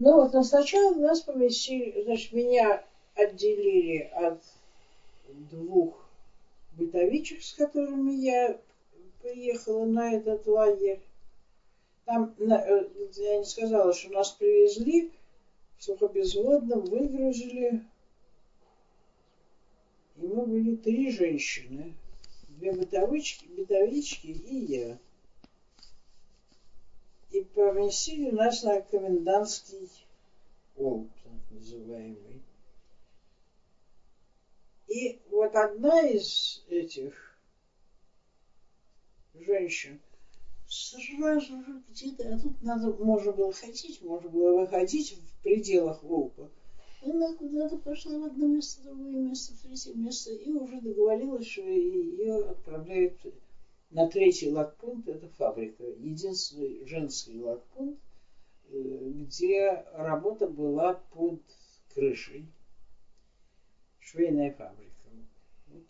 Ну 0.00 0.16
вот, 0.16 0.32
но 0.32 0.42
сначала 0.42 0.94
нас 0.96 1.20
поместили, 1.20 2.02
значит, 2.02 2.32
меня 2.32 2.84
отделили 3.14 4.00
от 4.00 4.42
двух 5.28 6.04
бытовичек, 6.72 7.40
с 7.40 7.54
которыми 7.54 8.14
я 8.14 8.58
приехала 9.22 9.84
на 9.84 10.14
этот 10.14 10.44
лагерь. 10.48 11.00
Там, 12.04 12.34
э, 12.38 12.88
я 13.14 13.38
не 13.38 13.44
сказала, 13.44 13.92
что 13.92 14.10
нас 14.10 14.32
привезли 14.32 15.12
сухобезводном, 15.78 16.80
выгрузили. 16.80 17.84
И 20.16 20.26
мы 20.26 20.46
были 20.46 20.76
три 20.76 21.10
женщины. 21.10 21.94
Две 22.48 22.72
бытовички, 22.72 23.46
бытовички 23.46 24.28
и 24.28 24.56
я 24.66 24.98
и 27.34 27.42
поместили 27.42 28.30
нас 28.30 28.62
на 28.62 28.80
комендантский 28.80 29.90
полк, 30.76 31.10
так 31.24 31.50
называемый. 31.50 32.42
И 34.86 35.20
вот 35.30 35.54
одна 35.56 36.02
из 36.02 36.64
этих 36.68 37.36
женщин 39.34 40.00
сразу 40.74 41.64
же 41.64 41.82
где-то, 41.88 42.34
а 42.34 42.38
тут 42.38 42.60
надо, 42.62 42.92
можно 42.92 43.32
было 43.32 43.52
ходить, 43.52 44.02
можно 44.02 44.28
было 44.28 44.60
выходить 44.60 45.18
в 45.18 45.42
пределах 45.42 46.02
волка. 46.02 46.50
Она 47.02 47.34
куда-то 47.34 47.76
пошла 47.78 48.18
в 48.18 48.24
одно 48.24 48.46
место, 48.46 48.80
в 48.80 48.84
другое 48.84 49.16
место, 49.16 49.54
в 49.54 49.62
третье 49.62 49.94
место, 49.94 50.32
и 50.32 50.50
уже 50.50 50.80
договорилась, 50.80 51.46
что 51.46 51.62
ее 51.62 52.34
отправляют 52.46 53.14
на 53.90 54.08
третий 54.08 54.50
лагпункт 54.50 55.06
это 55.06 55.28
фабрика. 55.28 55.84
Единственный 55.84 56.84
женский 56.86 57.38
лагпункт, 57.38 58.00
э, 58.68 59.10
где 59.10 59.84
работа 59.92 60.48
была 60.48 60.94
под 61.12 61.40
крышей. 61.94 62.48
Швейная 64.00 64.52
фабрика. 64.52 64.90
Вот 65.66 65.84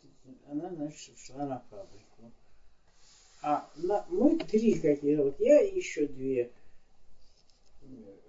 она, 0.46 0.70
значит, 0.70 1.14
ушла 1.14 1.46
на 1.46 1.60
фабрику. 1.70 2.32
А 3.46 3.68
на, 3.76 4.06
мы 4.08 4.38
три 4.38 4.80
какие 4.80 5.16
вот 5.16 5.38
я 5.38 5.60
и 5.60 5.76
еще 5.76 6.06
две 6.06 6.50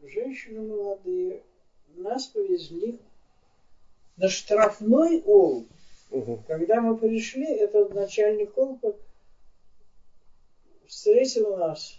женщины 0.04 0.62
молодые, 0.62 1.42
нас 1.96 2.28
повезли 2.28 3.00
на 4.18 4.28
штрафной 4.28 5.24
ол. 5.26 5.66
Угу. 6.12 6.44
Когда 6.48 6.82
мы 6.82 6.98
пришли, 6.98 7.46
этот 7.46 7.94
начальник 7.94 8.58
олпа 8.58 8.94
встретил 10.86 11.56
нас 11.56 11.98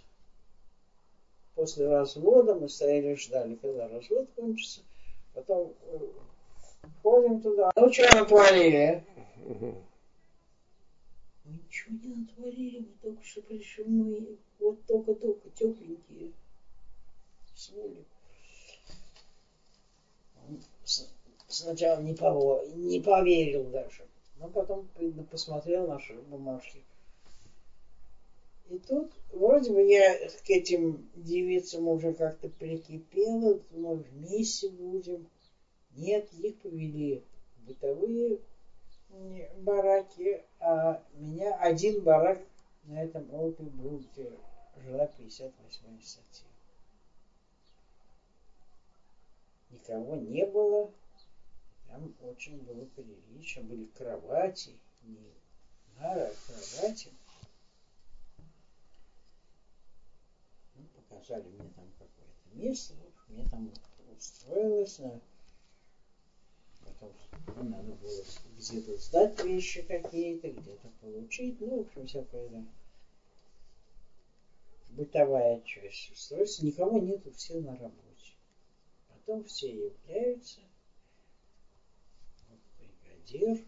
после 1.55 1.87
развода, 1.87 2.53
мы 2.53 2.69
стояли 2.69 3.15
ждали, 3.15 3.55
когда 3.55 3.87
развод 3.87 4.29
кончится. 4.35 4.81
Потом 5.33 5.73
э, 5.87 5.97
ходим 7.01 7.41
туда. 7.41 7.71
Ну, 7.75 7.91
что 7.91 8.15
натворили? 8.15 9.03
Ничего 11.47 11.97
не 12.03 12.15
натворили, 12.15 12.79
мы 12.79 12.93
только 13.01 13.23
что 13.23 13.41
пришли, 13.41 13.85
мы 13.85 14.37
вот 14.59 14.85
только-только 14.85 15.49
тепленькие. 15.51 16.33
С 17.55 17.71
Сначала 21.47 22.01
не, 22.01 22.13
пово... 22.13 22.65
не 22.75 22.99
поверил 22.99 23.63
даже. 23.65 24.05
Но 24.39 24.49
потом 24.49 24.87
посмотрел 25.31 25.87
наши 25.87 26.13
бумажки. 26.13 26.83
И 28.69 28.77
тут 28.79 29.11
вроде 29.31 29.71
бы 29.71 29.81
я 29.81 30.29
к 30.29 30.49
этим 30.49 31.09
девицам 31.15 31.87
уже 31.87 32.13
как-то 32.13 32.49
прикипела, 32.49 33.59
мы 33.71 33.95
вместе 33.95 34.69
будем. 34.69 35.27
Нет, 35.95 36.29
их 36.33 36.57
повели 36.57 37.23
в 37.65 37.73
бытовые 39.17 39.49
бараки, 39.57 40.43
а 40.59 41.03
меня 41.13 41.55
один 41.59 42.01
барак 42.01 42.39
на 42.83 43.01
этом 43.03 43.33
опе 43.33 43.63
был, 43.63 43.99
где 43.99 44.31
жила 44.77 45.07
58 45.07 46.01
статья. 46.01 46.47
Никого 49.69 50.15
не 50.15 50.45
было, 50.45 50.91
там 51.87 52.13
очень 52.21 52.57
было 52.59 52.85
прилично, 52.85 53.63
были 53.63 53.85
кровати, 53.97 54.77
не 55.03 55.17
нары, 55.99 56.21
а 56.21 56.33
кровати. 56.45 57.11
показали 61.09 61.43
мне 61.43 61.69
там 61.75 61.91
какое-то 61.97 62.55
место, 62.55 62.93
мне 63.27 63.47
там 63.49 63.71
устроилось, 64.15 64.99
а 64.99 65.19
ну, 67.01 67.63
надо 67.63 67.93
было 67.93 68.23
где-то 68.57 68.97
сдать 68.97 69.43
вещи 69.43 69.81
какие-то, 69.83 70.49
где-то 70.49 70.89
получить, 71.01 71.59
ну, 71.59 71.77
в 71.77 71.87
общем, 71.87 72.07
всякое, 72.07 72.47
да. 72.49 72.63
бытовая 74.89 75.61
часть 75.61 76.11
устройства, 76.11 76.65
никого 76.65 76.99
нету, 76.99 77.31
все 77.31 77.59
на 77.59 77.77
работе. 77.77 78.33
Потом 79.07 79.43
все 79.45 79.87
являются, 79.87 80.61
вот 82.49 82.59
бригадир, 82.77 83.65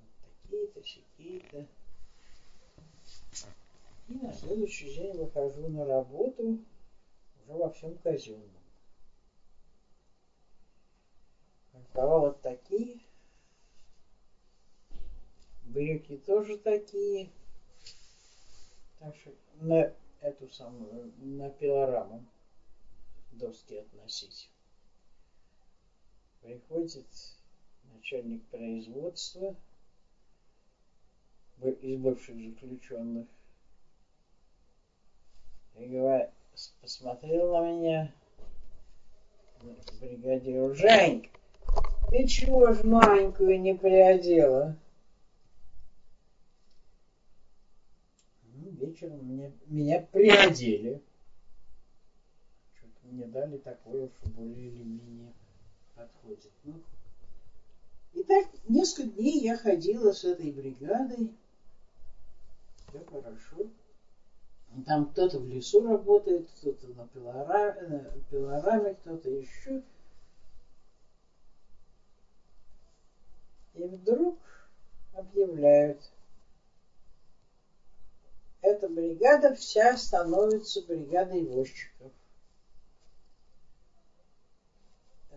вот 0.00 0.10
такие-то, 0.22 0.82
сякие-то. 0.82 1.66
И 4.08 4.14
на 4.14 4.32
следующий 4.32 4.94
день 4.94 5.16
выхожу 5.16 5.68
на 5.68 5.84
работу 5.84 6.60
уже 7.42 7.52
во 7.52 7.70
всем 7.70 7.96
казенном. 7.98 8.65
Рукава 11.96 12.18
вот 12.18 12.42
такие, 12.42 13.00
брюки 15.62 16.18
тоже 16.18 16.58
такие. 16.58 17.30
Так 18.98 19.16
что 19.16 19.32
на 19.62 19.94
эту 20.20 20.46
самую, 20.50 21.14
на 21.16 21.48
пилораму 21.48 22.22
доски 23.32 23.76
относить. 23.76 24.50
Приходит 26.42 27.06
начальник 27.94 28.44
производства 28.48 29.56
из 31.62 31.98
бывших 31.98 32.36
заключенных 32.36 33.26
и 35.76 35.86
говорит, 35.86 36.28
посмотрел 36.82 37.52
на 37.52 37.72
меня 37.72 38.12
бригадир 39.98 40.74
Женька, 40.74 41.30
ты 42.10 42.26
чего 42.26 42.72
ж 42.72 42.84
маленькую 42.84 43.60
не 43.60 43.74
приодела? 43.74 44.76
Ну, 48.54 48.70
вечером 48.70 49.18
мне, 49.24 49.52
меня 49.66 50.00
приодели. 50.12 51.02
Что-то 52.74 53.06
мне 53.08 53.26
дали 53.26 53.58
такое, 53.58 54.08
что 54.08 54.30
более 54.30 54.68
или 54.68 54.82
менее 54.82 55.32
подходит. 55.94 56.50
Ну, 56.64 56.80
и 58.14 58.22
так 58.22 58.46
несколько 58.68 59.10
дней 59.10 59.40
я 59.40 59.56
ходила 59.56 60.12
с 60.12 60.24
этой 60.24 60.50
бригадой. 60.50 61.34
Все 62.88 63.04
хорошо. 63.04 63.70
Там 64.86 65.06
кто-то 65.06 65.38
в 65.38 65.48
лесу 65.48 65.86
работает, 65.86 66.48
кто-то 66.56 66.88
на 66.88 67.06
пилораме, 67.08 68.10
пилораме 68.30 68.94
кто-то 68.94 69.30
еще. 69.30 69.82
И 73.76 73.84
вдруг 73.84 74.38
объявляют, 75.14 76.00
эта 78.62 78.88
бригада 78.88 79.54
вся 79.54 79.96
становится 79.96 80.82
бригадой 80.82 81.44
возчиков. 81.44 82.12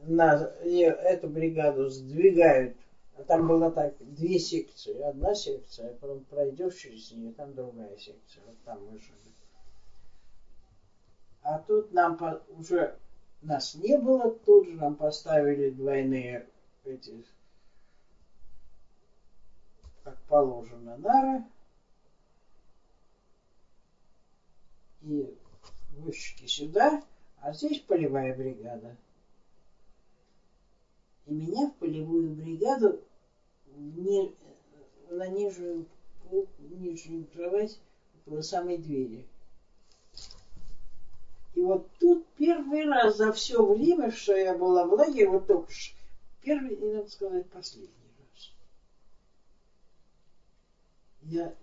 На 0.01 0.41
эту 0.41 1.27
бригаду 1.27 1.89
сдвигают 1.89 2.75
а 3.19 3.23
там 3.23 3.47
было 3.47 3.69
так, 3.69 3.95
две 3.99 4.39
секции. 4.39 4.97
Одна 5.01 5.35
секция, 5.35 5.91
а 5.91 5.93
потом 5.95 6.23
пройдешь 6.23 6.75
через 6.75 7.11
нее, 7.11 7.33
там 7.33 7.53
другая 7.53 7.97
секция. 7.97 8.41
Вот 8.45 8.55
там 8.63 8.85
мы 8.85 8.97
жили. 8.97 9.33
А 11.41 11.59
тут 11.59 11.91
нам 11.91 12.17
по, 12.17 12.41
уже 12.57 12.97
нас 13.41 13.75
не 13.75 13.97
было, 13.97 14.31
тут 14.31 14.67
же 14.67 14.75
нам 14.75 14.95
поставили 14.95 15.69
двойные 15.69 16.47
эти, 16.85 17.25
как 20.09 20.17
положено, 20.23 20.97
нары. 20.97 21.43
И 25.01 25.37
вышки 25.97 26.45
сюда, 26.47 27.03
а 27.41 27.53
здесь 27.53 27.79
полевая 27.81 28.35
бригада. 28.35 28.95
И 31.27 31.33
меня 31.33 31.69
в 31.69 31.75
полевую 31.75 32.31
бригаду 32.31 32.99
на 35.09 35.27
нижнюю, 35.27 35.85
нижнюю 36.59 37.27
кровать 37.27 37.79
около 38.25 38.41
самой 38.41 38.77
двери. 38.77 39.27
И 41.53 41.61
вот 41.61 41.87
тут 41.99 42.25
первый 42.35 42.85
раз 42.85 43.17
за 43.17 43.31
все 43.31 43.63
время, 43.63 44.11
что 44.11 44.35
я 44.35 44.57
была 44.57 44.85
в 44.85 44.93
лагере, 44.93 45.29
вот 45.29 45.45
только 45.45 45.71
что, 45.71 45.95
первый, 46.41 46.73
и 46.73 46.93
надо 46.93 47.09
сказать, 47.09 47.49
последний 47.49 47.89
раз. 48.33 48.51
Я 51.29 51.55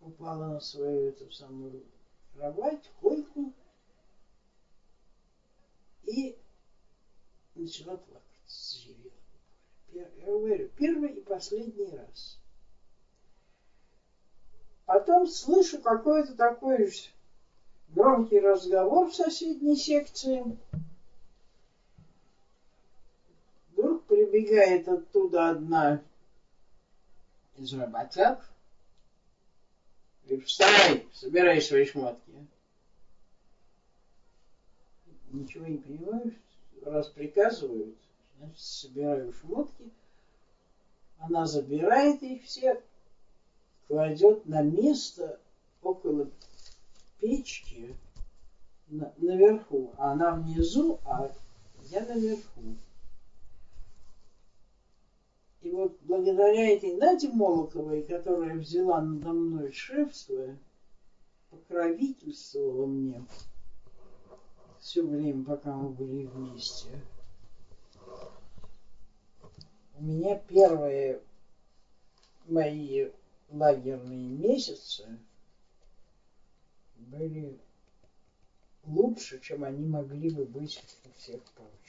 упала 0.00 0.54
на 0.54 0.60
свою 0.60 1.10
эту 1.10 1.30
самую 1.30 1.84
кровать, 2.34 2.90
койку, 3.00 3.52
и 6.02 6.36
начала 7.54 7.98
плакать, 7.98 8.24
заживела. 8.48 9.12
Я 9.92 10.08
говорю, 10.26 10.68
первый 10.76 11.12
и 11.12 11.20
последний 11.20 11.94
раз. 11.94 12.36
Потом 14.86 15.28
слышу 15.28 15.80
какой-то 15.80 16.34
такой 16.34 16.92
громкий 17.90 18.40
разговор 18.40 19.08
в 19.08 19.14
соседней 19.14 19.76
секции. 19.76 20.58
Вдруг 23.70 24.04
прибегает 24.06 24.88
оттуда 24.88 25.50
одна 25.50 26.02
из 27.56 27.72
работяг. 27.72 28.51
Говорит, 30.24 30.46
вставай, 30.46 31.06
собирай 31.12 31.60
свои 31.60 31.84
шмотки. 31.84 32.32
Ничего 35.30 35.66
не 35.66 35.78
понимаешь, 35.78 36.34
раз 36.84 37.08
приказывают, 37.08 37.96
значит, 38.38 38.58
собираю 38.60 39.32
шмотки. 39.32 39.90
Она 41.18 41.46
забирает 41.46 42.22
их 42.22 42.44
все, 42.44 42.82
кладет 43.86 44.46
на 44.46 44.62
место 44.62 45.40
около 45.82 46.28
печки 47.20 47.94
на, 48.88 49.12
наверху. 49.18 49.92
Она 49.96 50.32
внизу, 50.32 51.00
а 51.04 51.30
я 51.90 52.04
наверху. 52.04 52.76
И 55.62 55.70
вот 55.70 55.96
благодаря 56.00 56.70
этой 56.70 56.96
Наде 56.96 57.28
Молоковой, 57.28 58.02
которая 58.02 58.56
взяла 58.56 59.00
надо 59.00 59.32
мной 59.32 59.70
шефство, 59.72 60.56
покровительствовала 61.50 62.86
мне 62.86 63.24
все 64.80 65.06
время, 65.06 65.44
пока 65.44 65.72
мы 65.72 65.90
были 65.90 66.26
вместе, 66.26 66.88
у 69.94 70.02
меня 70.02 70.36
первые 70.36 71.22
мои 72.46 73.10
лагерные 73.48 74.30
месяцы 74.30 75.20
были 76.96 77.60
лучше, 78.84 79.40
чем 79.40 79.62
они 79.62 79.86
могли 79.86 80.30
бы 80.30 80.44
быть 80.44 80.82
у 81.04 81.20
всех 81.20 81.40
прочих. 81.52 81.81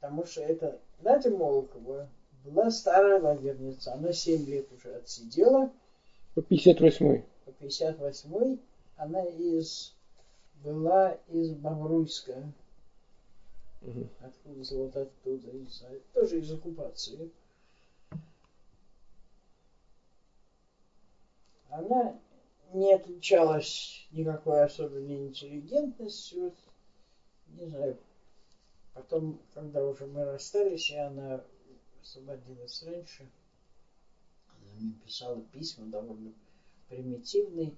Потому 0.00 0.24
что 0.24 0.40
это 0.40 0.80
Надя 1.00 1.30
Молокова 1.30 2.08
была 2.44 2.70
старая 2.70 3.20
лагерница. 3.20 3.92
Она 3.92 4.12
7 4.12 4.46
лет 4.46 4.72
уже 4.72 4.94
отсидела. 4.94 5.70
По 6.34 6.40
58-й. 6.40 7.24
По 7.44 7.50
58-й. 7.50 8.60
Она 8.96 9.24
из, 9.24 9.94
была 10.64 11.12
из 11.28 11.50
Бобруйска. 11.52 12.52
Угу. 13.82 14.08
Откуда 14.20 14.74
вот 14.74 14.96
оттуда, 14.96 15.52
не 15.52 15.66
знаю, 15.66 16.02
тоже 16.14 16.40
из 16.40 16.50
оккупации. 16.52 17.30
Она 21.70 22.18
не 22.72 22.94
отличалась 22.94 24.06
никакой 24.12 24.64
особенной 24.64 25.28
интеллигентностью. 25.28 26.54
Не 27.48 27.66
знаю, 27.66 27.98
потом, 28.94 29.40
когда 29.54 29.84
уже 29.84 30.06
мы 30.06 30.24
расстались, 30.24 30.90
и 30.90 30.96
она 30.96 31.42
освободилась 32.02 32.82
раньше, 32.84 33.28
она 34.48 34.74
мне 34.78 34.92
писала 35.04 35.40
письма 35.52 35.86
довольно 35.86 36.32
примитивные, 36.88 37.74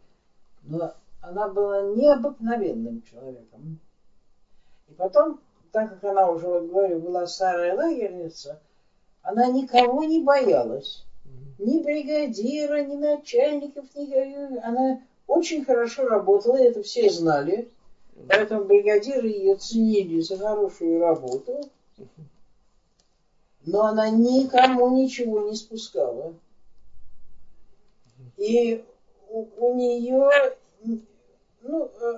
но 0.63 0.95
она 1.21 1.49
была 1.49 1.83
необыкновенным 1.83 3.03
человеком. 3.03 3.79
И 4.89 4.95
потом 4.95 5.41
так 5.73 5.89
как 5.89 6.05
она 6.05 6.31
уже, 6.31 6.47
вот 6.47 6.69
говорю, 6.69 6.99
была 7.01 7.27
старая 7.27 7.75
лагерница, 7.75 8.61
она 9.23 9.47
никого 9.47 10.05
не 10.05 10.21
боялась. 10.21 11.05
Ни 11.59 11.83
бригадира, 11.83 12.83
ни 12.83 12.97
начальников, 12.97 13.87
ни... 13.95 14.59
Она 14.59 15.01
очень 15.27 15.65
хорошо 15.65 16.07
работала, 16.07 16.57
это 16.57 16.83
все 16.83 17.09
знали. 17.09 17.71
Поэтому 18.29 18.65
бригадиры 18.65 19.29
ее 19.29 19.57
ценили 19.57 20.21
за 20.21 20.39
хорошую 20.39 21.01
работу. 21.01 21.69
Но 23.65 23.83
она 23.83 24.11
никому 24.11 24.97
ничего 24.97 25.49
не 25.49 25.55
спускала. 25.55 26.35
И 28.37 28.85
у, 29.29 29.47
у 29.59 29.77
нее, 29.77 30.31
ну, 31.63 31.85
э, 31.85 32.13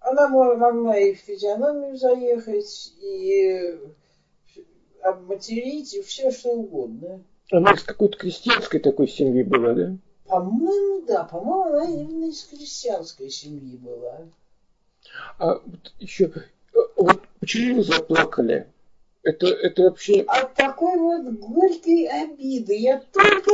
она 0.00 0.28
могла 0.28 0.98
и 0.98 1.14
в 1.14 1.18
физиономию 1.18 1.96
заехать, 1.96 2.94
и 3.02 3.78
обматерить, 5.02 5.94
и 5.94 6.02
все 6.02 6.30
что 6.30 6.50
угодно. 6.50 7.22
Она 7.50 7.72
из 7.72 7.82
какой-то 7.82 8.16
крестьянской 8.16 8.80
такой 8.80 9.08
семьи 9.08 9.42
была, 9.42 9.74
да? 9.74 9.96
По-моему, 10.26 11.04
да. 11.06 11.24
По-моему, 11.24 11.62
она 11.64 11.84
именно 11.84 12.30
из 12.30 12.42
крестьянской 12.44 13.28
семьи 13.28 13.76
была. 13.76 14.26
А 15.38 15.54
вот 15.54 15.92
еще, 15.98 16.32
вот 16.96 17.20
почему 17.40 17.76
вы 17.76 17.84
заплакали? 17.84 18.66
Это, 19.22 19.46
это 19.46 19.82
вообще... 19.82 20.22
От 20.22 20.54
такой 20.54 20.98
вот 20.98 21.32
горькой 21.34 22.06
обиды. 22.06 22.74
Я 22.76 23.00
только... 23.12 23.50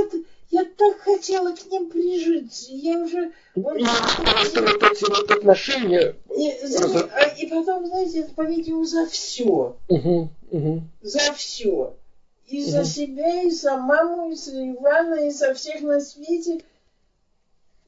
Я 0.51 0.64
так 0.64 0.99
хотела 1.01 1.55
к 1.55 1.66
ним 1.71 1.90
прижиться. 1.90 2.68
Я 2.71 3.01
уже... 3.01 3.33
Вот, 3.55 3.77
и, 3.77 3.83
это 3.83 4.62
вот 4.62 4.83
эти 4.83 5.11
вот 5.11 5.31
отношения... 5.31 6.16
И, 6.35 6.66
за, 6.66 7.11
и 7.37 7.47
потом, 7.49 7.87
знаете, 7.87 8.21
это, 8.21 8.33
по-видимому, 8.33 8.85
за 8.85 9.07
все. 9.07 9.77
Угу, 9.88 10.31
угу. 10.51 10.83
За 11.03 11.35
все. 11.35 11.94
И 12.47 12.62
угу. 12.62 12.71
за 12.71 12.85
себя, 12.87 13.42
и 13.42 13.51
за 13.51 13.77
маму, 13.77 14.31
и 14.31 14.35
за 14.35 14.71
Ивана, 14.71 15.27
и 15.27 15.31
за 15.31 15.53
всех 15.53 15.83
на 15.83 16.01
свете. 16.01 16.61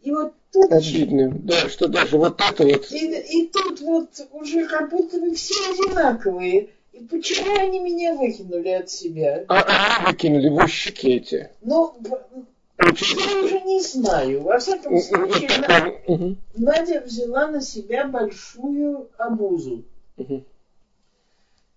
И 0.02 0.10
вот 0.10 0.32
тут... 0.52 0.72
Обидно, 0.72 1.30
да, 1.30 1.68
что 1.68 1.88
даже 1.88 2.16
вот 2.16 2.40
это 2.40 2.64
вот... 2.64 2.90
И, 2.90 3.42
и 3.42 3.48
тут 3.48 3.80
вот 3.80 4.08
уже 4.32 4.66
как 4.66 4.90
будто 4.90 5.20
бы 5.20 5.34
все 5.34 5.54
одинаковые. 5.70 6.70
И 6.92 7.00
почему 7.04 7.56
они 7.58 7.80
меня 7.80 8.14
выкинули 8.14 8.70
от 8.70 8.90
себя? 8.90 9.44
А, 9.48 10.00
а 10.02 10.06
выкинули 10.06 10.48
в 10.48 10.58
эти. 11.04 11.50
Ну, 11.62 11.94
я 12.78 13.44
уже 13.44 13.60
не 13.60 13.82
знаю. 13.82 14.42
Во 14.42 14.58
всяком 14.58 14.98
случае, 14.98 16.36
Надя 16.54 17.02
взяла 17.04 17.46
на 17.48 17.60
себя 17.60 18.06
большую 18.06 19.08
обузу. 19.18 19.84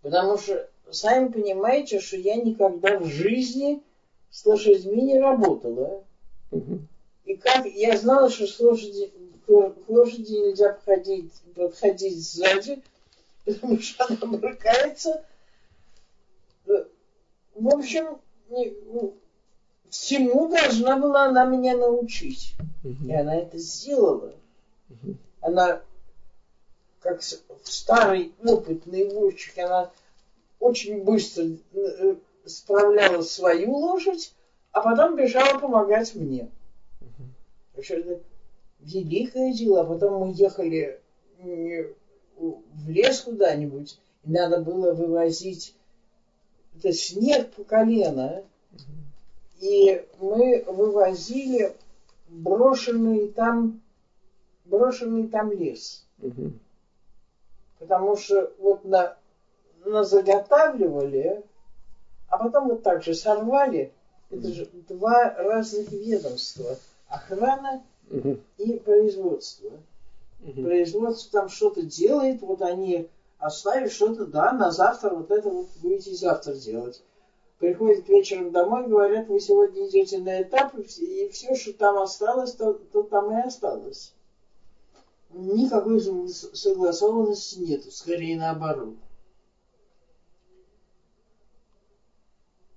Потому 0.02 0.38
что, 0.38 0.70
сами 0.92 1.30
понимаете, 1.30 2.00
что 2.00 2.18
я 2.18 2.36
никогда 2.36 3.00
в 3.00 3.06
жизни 3.06 3.82
с 4.30 4.46
лошадьми 4.46 5.02
не 5.02 5.20
работала. 5.20 6.04
И 7.26 7.36
как 7.36 7.66
я 7.66 7.98
знала, 7.98 8.30
что 8.30 8.48
с 8.48 8.60
лошади, 8.60 9.12
к 9.46 9.74
лошади 9.88 10.34
нельзя 10.34 10.74
подходить, 10.74 11.32
подходить 11.56 12.18
сзади, 12.18 12.82
потому 13.46 13.80
что 13.80 14.06
она 14.06 14.38
брыкается. 14.38 15.26
В 16.66 17.68
общем, 17.68 18.20
всему 19.90 20.50
должна 20.50 20.98
была 20.98 21.26
она 21.26 21.46
меня 21.46 21.78
научить. 21.78 22.56
Угу. 22.84 23.08
И 23.08 23.14
она 23.14 23.36
это 23.36 23.58
сделала. 23.58 24.34
Угу. 24.90 25.16
Она, 25.42 25.82
как 27.00 27.22
старый 27.64 28.34
опытный 28.44 29.10
возчик, 29.10 29.58
она 29.60 29.92
очень 30.60 31.04
быстро 31.04 31.46
э, 31.74 32.16
справляла 32.46 33.22
свою 33.22 33.74
лошадь, 33.76 34.34
а 34.72 34.82
потом 34.82 35.16
бежала 35.16 35.60
помогать 35.60 36.16
мне. 36.16 36.50
Это 37.76 38.20
великое 38.80 39.54
дело. 39.54 39.82
А 39.82 39.86
потом 39.86 40.28
мы 40.28 40.34
ехали 40.34 41.00
в 41.40 42.90
лес 42.90 43.22
куда-нибудь, 43.22 44.00
и 44.24 44.32
надо 44.32 44.62
было 44.62 44.94
вывозить 44.94 45.76
это 46.78 46.92
снег 46.94 47.52
по 47.54 47.64
колено. 47.64 48.44
И 49.60 50.06
мы 50.20 50.64
вывозили 50.68 51.74
брошенный 52.28 53.30
там, 53.30 53.82
брошенный 54.66 55.28
там 55.28 55.52
лес. 55.52 56.06
Угу. 56.22 56.52
Потому 57.80 58.18
что 58.18 58.52
вот 58.60 58.84
на, 58.84 59.16
на 59.86 60.04
заготавливали, 60.04 61.44
а 62.28 62.38
потом 62.38 62.70
вот 62.70 62.84
так 62.84 63.04
же 63.04 63.14
сорвали. 63.14 63.94
Это 64.30 64.52
же 64.52 64.68
два 64.90 65.34
разных 65.36 65.92
ведомства. 65.92 66.78
Охрана 67.14 67.84
угу. 68.10 68.40
и 68.58 68.80
производство. 68.80 69.72
Угу. 70.46 70.64
Производство 70.64 71.42
там 71.42 71.50
что-то 71.50 71.84
делает, 71.84 72.42
вот 72.42 72.62
они 72.62 73.08
оставили 73.40 73.90
что-то, 73.90 74.26
да, 74.26 74.52
на 74.54 74.72
завтра 74.72 75.12
вот 75.12 75.32
это 75.32 75.50
вот 75.50 75.68
будете 75.82 76.14
завтра 76.14 76.54
делать 76.54 77.02
приходят 77.64 78.10
вечером 78.10 78.52
домой, 78.52 78.88
говорят, 78.88 79.30
вы 79.30 79.40
сегодня 79.40 79.88
идете 79.88 80.20
на 80.20 80.42
этап, 80.42 80.76
и 80.78 81.30
все, 81.30 81.56
что 81.56 81.72
там 81.72 81.98
осталось, 81.98 82.52
то, 82.56 82.74
то 82.74 83.04
там 83.04 83.32
и 83.32 83.42
осталось. 83.42 84.14
Никакой 85.30 86.02
согласованности 86.30 87.60
нету, 87.60 87.90
скорее 87.90 88.38
наоборот. 88.38 88.96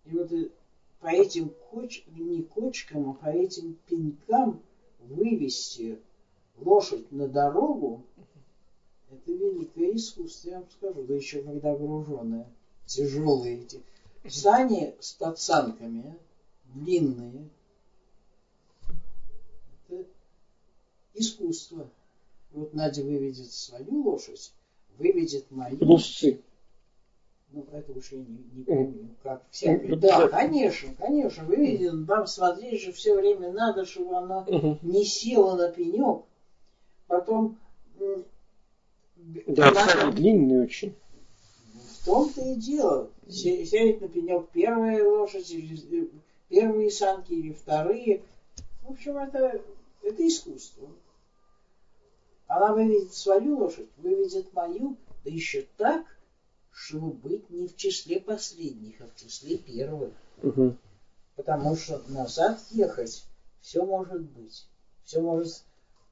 И 0.05 0.17
вот 0.17 0.31
по 1.07 1.11
этим 1.11 1.51
коч, 1.71 2.05
не 2.17 2.43
кочкам, 2.43 3.11
а 3.11 3.15
по 3.15 3.29
этим 3.29 3.79
пенькам 3.87 4.61
вывести 4.99 6.01
лошадь 6.57 7.13
на 7.13 7.29
дорогу, 7.29 8.03
это 9.13 9.31
великое 9.31 9.95
искусство, 9.95 10.51
я 10.51 10.59
вам 10.59 10.69
скажу, 10.69 11.05
да 11.05 11.15
еще 11.15 11.43
когда 11.43 11.77
груженная, 11.77 12.53
тяжелые 12.87 13.61
эти 13.63 13.81
Сани 14.29 14.97
с 14.99 15.13
подсанками, 15.13 16.19
длинные, 16.75 17.51
это 19.89 20.07
искусство. 21.15 21.89
Вот 22.51 22.75
Надя 22.75 23.05
выведет 23.05 23.53
свою 23.53 24.03
лошадь, 24.03 24.53
выведет 24.99 25.53
мою. 25.53 25.79
Лужцы. 25.87 26.43
Ну, 27.53 27.67
это 27.73 27.93
уж 27.93 28.13
я 28.13 28.19
не, 28.19 28.39
не 28.53 28.65
помню, 28.65 29.09
как 29.23 29.43
всякое. 29.51 29.97
Да, 29.97 30.29
конечно, 30.29 30.95
конечно, 30.99 31.45
выведен. 31.45 32.07
Там 32.07 32.27
смотреть 32.27 32.83
же 32.83 32.93
все 32.93 33.15
время 33.15 33.53
надо, 33.53 33.85
чтобы 33.85 34.17
она 34.17 34.47
не 34.83 35.05
села 35.05 35.57
на 35.57 35.71
пенек. 35.71 36.25
Потом... 37.07 37.59
Да, 39.47 39.71
надо... 39.71 40.13
длинный 40.13 40.65
очень 40.65 40.95
том-то 42.07 42.41
и 42.41 42.55
дело. 42.55 43.11
Сядет 43.29 44.01
на 44.01 44.09
пенек 44.09 44.49
первая 44.53 45.05
лошадь, 45.05 45.51
или 45.51 46.05
э, 46.05 46.09
первые 46.49 46.91
санки 46.91 47.33
или 47.33 47.53
вторые. 47.53 48.23
В 48.83 48.93
общем, 48.93 49.19
это, 49.19 49.61
это 50.03 50.27
искусство. 50.27 50.89
Она 52.47 52.73
выведет 52.73 53.13
свою 53.13 53.59
лошадь, 53.59 53.89
выведет 53.97 54.55
мою, 54.55 54.97
да 55.25 55.31
еще 55.31 55.67
так, 55.77 56.07
чтобы 56.77 57.13
быть 57.13 57.49
не 57.49 57.67
в 57.67 57.75
числе 57.75 58.21
последних, 58.21 59.01
а 59.01 59.07
в 59.07 59.17
числе 59.17 59.57
первых. 59.57 60.13
Угу. 60.43 60.77
Потому 61.35 61.75
что 61.75 62.03
назад 62.09 62.61
ехать 62.71 63.25
все 63.63 63.83
может 63.83 64.21
быть. 64.21 64.67
Все 65.03 65.21
может 65.21 65.65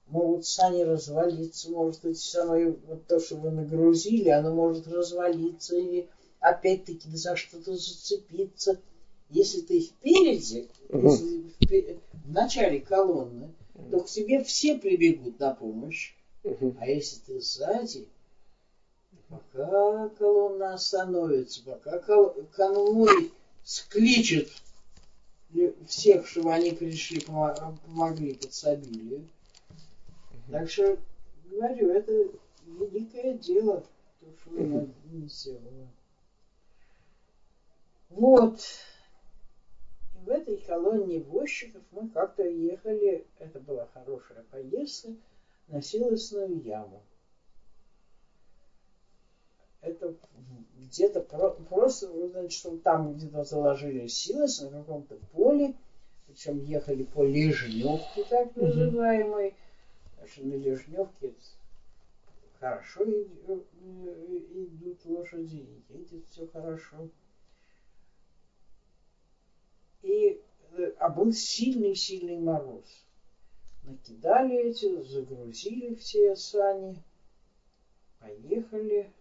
могут 0.06 0.46
сани 0.46 0.82
развалиться, 0.82 1.70
может 1.70 2.04
эти 2.04 2.18
самые, 2.18 2.72
вот 2.86 3.06
то, 3.06 3.20
что 3.20 3.36
вы 3.36 3.50
нагрузили, 3.50 4.30
оно 4.30 4.54
может 4.54 4.88
развалиться 4.88 5.76
или 5.76 6.08
опять-таки 6.40 7.10
за 7.10 7.36
что-то 7.36 7.74
зацепиться. 7.74 8.80
Если 9.30 9.60
ты 9.60 9.80
впереди, 9.80 10.68
угу. 10.88 11.10
если 11.10 12.00
в, 12.24 12.32
начале 12.32 12.80
колонны, 12.80 13.52
то 13.90 14.00
к 14.00 14.06
тебе 14.06 14.42
все 14.44 14.78
прибегут 14.78 15.38
на 15.38 15.54
помощь. 15.54 16.14
Угу. 16.42 16.76
А 16.80 16.86
если 16.86 17.20
ты 17.20 17.40
сзади, 17.40 18.08
пока 19.52 20.08
колонна 20.10 20.74
остановится, 20.74 21.62
пока 21.64 21.98
конвой 22.56 23.32
скличет 23.62 24.50
всех, 25.86 26.26
чтобы 26.26 26.52
они 26.52 26.72
пришли, 26.72 27.20
помогли 27.20 28.34
подсобили, 28.34 29.24
так 30.50 30.70
что, 30.70 30.98
говорю, 31.44 31.90
это 31.90 32.30
великое 32.66 33.34
дело, 33.34 33.84
то, 34.20 34.26
что 34.40 34.62
она 34.62 34.86
сделала. 35.28 35.88
Вот. 38.10 38.60
И 40.14 40.24
в 40.24 40.28
этой 40.28 40.58
колонне 40.58 41.20
возчиков 41.20 41.82
мы 41.92 42.08
как-то 42.08 42.42
ехали, 42.42 43.26
это 43.38 43.60
была 43.60 43.88
хорошая 43.94 44.44
поездка, 44.50 45.14
на 45.68 45.80
силосную 45.80 46.62
яму. 46.62 47.02
Это 49.84 50.14
где-то 50.76 51.20
про, 51.20 51.50
просто, 51.50 52.08
значит, 52.30 52.82
там 52.82 53.14
где-то 53.14 53.44
заложили 53.44 54.06
силос 54.06 54.62
на 54.62 54.70
каком-то 54.70 55.16
поле, 55.32 55.74
причем 56.26 56.64
ехали 56.64 57.04
по 57.04 57.22
лежневке, 57.22 58.24
так 58.28 58.56
называемой, 58.56 59.48
mm-hmm 59.48 59.54
что 60.26 60.46
на 60.46 60.54
Лежневке 60.54 61.34
хорошо 62.58 63.04
идут 63.04 63.66
лошади, 65.04 65.66
едет 65.88 66.26
все 66.26 66.46
хорошо. 66.46 67.08
И, 70.02 70.40
а 70.98 71.08
был 71.08 71.32
сильный-сильный 71.32 72.38
мороз. 72.38 73.06
накидали 73.82 74.70
эти, 74.70 75.02
загрузили 75.02 75.94
все 75.94 76.36
сани, 76.36 77.02
поехали 78.18 79.12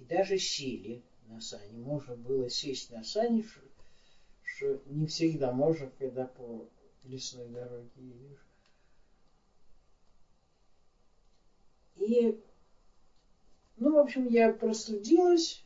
и 0.00 0.04
даже 0.04 0.38
сели 0.38 1.02
на 1.28 1.40
сани. 1.40 1.78
Можно 1.78 2.14
было 2.14 2.48
сесть 2.48 2.90
на 2.90 3.04
сани, 3.04 3.42
что, 3.42 3.60
что 4.42 4.82
не 4.86 5.06
всегда 5.06 5.52
можно, 5.52 5.90
когда 5.98 6.24
по 6.24 6.66
лесной 7.04 7.46
дороге 7.48 7.90
едешь. 7.96 8.46
И, 11.96 12.42
ну, 13.76 13.96
в 13.96 13.98
общем, 13.98 14.28
я 14.28 14.52
простудилась, 14.52 15.62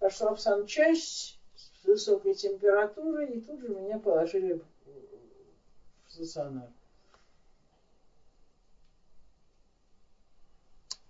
пошла 0.00 0.34
в 0.34 0.40
санчасть 0.40 1.38
с 1.54 1.84
высокой 1.84 2.34
температурой, 2.34 3.36
и 3.36 3.40
тут 3.40 3.60
же 3.60 3.68
меня 3.68 3.98
положили 3.98 4.60
в 4.84 6.10
стационар. 6.10 6.70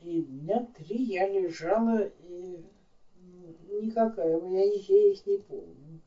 И 0.00 0.22
дня 0.22 0.66
три 0.78 1.02
я 1.04 1.28
лежала, 1.28 2.10
никакая, 3.80 4.38
я, 4.38 4.64
я 4.64 5.12
их 5.12 5.26
не 5.26 5.38
помню. 5.38 6.00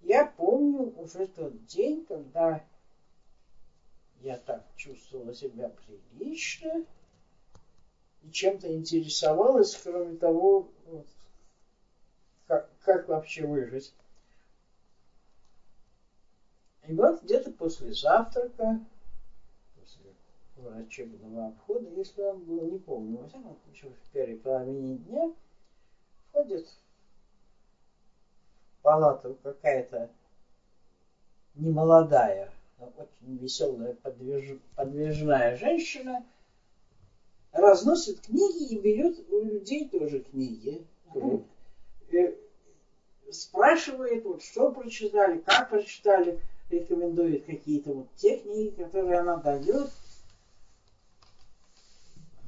Я 0.00 0.26
помню 0.26 0.92
уже 0.98 1.26
тот 1.26 1.66
день, 1.66 2.04
когда 2.04 2.64
я 4.20 4.36
так 4.38 4.64
чувствовала 4.76 5.34
себя 5.34 5.70
прилично 5.70 6.84
и 8.22 8.30
чем-то 8.30 8.72
интересовалась, 8.74 9.76
кроме 9.76 10.16
того, 10.16 10.68
вот, 10.86 11.06
как, 12.46 12.70
как 12.80 13.08
вообще 13.08 13.46
выжить. 13.46 13.94
И 16.86 16.92
вот 16.92 17.22
где-то 17.22 17.50
после 17.50 17.92
завтрака 17.92 18.78
врачебного 20.56 21.46
обхода, 21.48 21.88
если 21.88 22.20
он 22.22 22.44
был, 22.44 22.66
не 22.66 22.78
помню, 22.78 23.18
во 23.18 23.28
всяком 23.28 23.56
случае, 23.64 23.92
в 23.92 24.10
первой 24.12 24.36
половине 24.36 24.96
дня 24.96 25.32
входит 26.34 26.66
в 28.78 28.82
палату 28.82 29.38
какая-то 29.42 30.10
немолодая, 31.54 32.52
но 32.78 32.92
очень 32.96 33.36
веселая, 33.38 33.94
подвиж... 33.94 34.58
подвижная 34.74 35.56
женщина, 35.56 36.26
разносит 37.52 38.20
книги 38.20 38.74
и 38.74 38.80
берет 38.80 39.18
у 39.30 39.44
людей 39.44 39.88
тоже 39.88 40.20
книги. 40.20 40.84
Mm-hmm. 41.14 42.40
Спрашивает, 43.30 44.24
вот 44.24 44.42
что 44.42 44.72
прочитали, 44.72 45.38
как 45.38 45.70
прочитали, 45.70 46.40
рекомендует 46.68 47.46
какие-то 47.46 47.92
вот 47.92 48.14
техники, 48.16 48.74
которые 48.76 49.20
она 49.20 49.36
дает– 49.36 49.90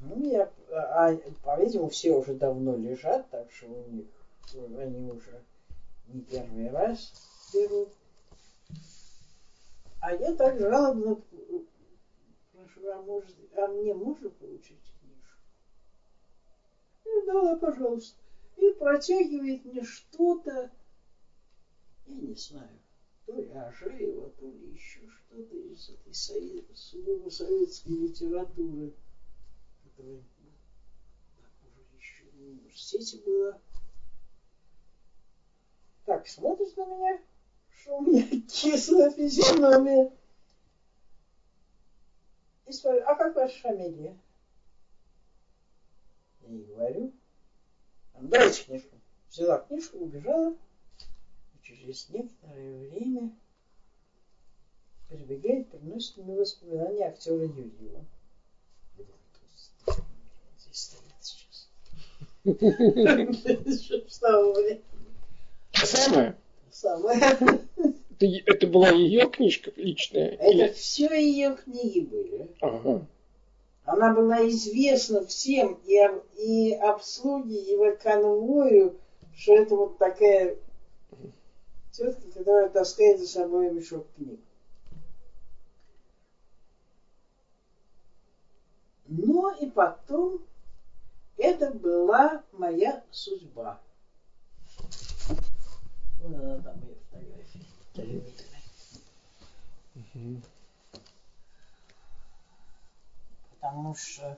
ну, 0.09 0.29
я, 0.29 0.49
а, 0.79 1.15
по-видимому, 1.43 1.89
все 1.89 2.11
уже 2.11 2.33
давно 2.33 2.75
лежат, 2.75 3.29
так 3.29 3.51
что 3.51 3.67
у 3.67 3.83
них 3.83 4.05
они 4.77 5.11
уже 5.11 5.43
не 6.07 6.21
первый 6.21 6.69
раз 6.69 7.11
берут. 7.53 7.89
А 9.99 10.13
я 10.13 10.33
так 10.35 10.59
жалобно 10.59 11.21
прошу, 12.51 12.87
а, 12.87 13.01
может, 13.01 13.35
а 13.55 13.67
мне 13.67 13.93
можно 13.93 14.29
получить 14.29 14.79
книжку? 14.99 15.41
И 17.05 17.25
дала, 17.25 17.55
пожалуйста. 17.55 18.17
И 18.57 18.69
протягивает 18.71 19.65
мне 19.65 19.83
что-то, 19.83 20.69
я 22.05 22.15
не 22.15 22.35
знаю, 22.35 22.79
то 23.25 23.33
ли 23.33 23.51
Ажеева, 23.51 24.29
то 24.31 24.45
ли 24.45 24.71
еще 24.71 25.01
что-то 25.07 25.55
из 25.55 25.89
этой 25.89 26.13
советской 27.31 27.89
литературы 27.89 28.93
которое 29.97 30.21
так 31.37 31.49
уже 31.63 31.81
еще 31.97 32.25
в 32.25 32.36
университете 32.47 33.17
было. 33.23 33.61
Так, 36.05 36.27
смотрит 36.27 36.75
на 36.77 36.85
меня, 36.85 37.21
что 37.69 37.97
у 37.97 38.01
меня 38.01 38.23
кислая 38.47 39.11
физиономия. 39.11 40.11
И 42.65 42.71
спрашивает, 42.71 43.07
а 43.07 43.15
как 43.15 43.35
ваша 43.35 43.61
фамилия? 43.61 44.17
Я 46.41 46.49
ей 46.49 46.63
говорю, 46.65 47.13
дайте 48.15 48.63
книжку. 48.63 48.97
Взяла 49.29 49.59
книжку, 49.59 49.97
убежала. 49.97 50.53
И 50.53 51.63
через 51.63 52.09
некоторое 52.09 52.89
время 52.89 53.35
прибегает, 55.09 55.69
приносит 55.69 56.17
мне 56.17 56.35
воспоминания 56.35 57.07
актера 57.07 57.43
Юрьева. 57.43 58.05
Самое? 65.73 66.35
Самое. 66.71 67.19
Это, 67.19 68.25
это 68.45 68.67
была 68.67 68.89
ее 68.89 69.29
книжка 69.29 69.71
личная? 69.75 70.29
Это 70.29 70.49
или... 70.49 70.71
все 70.73 71.07
ее 71.13 71.55
книги 71.55 71.99
были. 71.99 72.49
Ага. 72.61 73.05
Она 73.85 74.13
была 74.13 74.47
известна 74.49 75.25
всем 75.25 75.79
и, 75.85 75.97
и 76.37 76.73
обслуге, 76.73 77.55
и 77.55 77.97
конвою, 77.97 78.95
что 79.35 79.53
это 79.53 79.75
вот 79.75 79.97
такая 79.97 80.57
тетка, 81.91 82.21
которая 82.33 82.69
таскает 82.69 83.19
за 83.19 83.27
собой 83.27 83.71
мешок 83.71 84.05
книг. 84.15 84.39
Но 89.07 89.55
и 89.59 89.67
потом 89.67 90.41
это 91.37 91.71
была 91.71 92.43
моя 92.51 93.03
судьба. 93.11 93.79
Вот 96.21 96.35
она 96.35 96.59
там 96.59 96.81
ее 96.81 96.95
фотография. 97.11 97.65
Угу. 99.95 100.41
Потому 103.51 103.95
что 103.95 104.37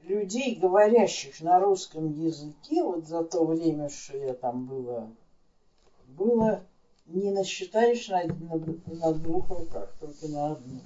людей, 0.00 0.56
говорящих 0.56 1.40
на 1.40 1.60
русском 1.60 2.12
языке, 2.12 2.82
вот 2.82 3.06
за 3.06 3.24
то 3.24 3.44
время, 3.44 3.88
что 3.88 4.16
я 4.16 4.34
там 4.34 4.66
была, 4.66 5.10
было 6.08 6.64
не 7.06 7.30
насчитаешь 7.30 8.08
на, 8.08 8.24
на, 8.24 8.56
на 8.86 9.12
двух 9.12 9.50
руках, 9.50 9.92
только 10.00 10.28
на 10.28 10.52
одну. 10.52 10.80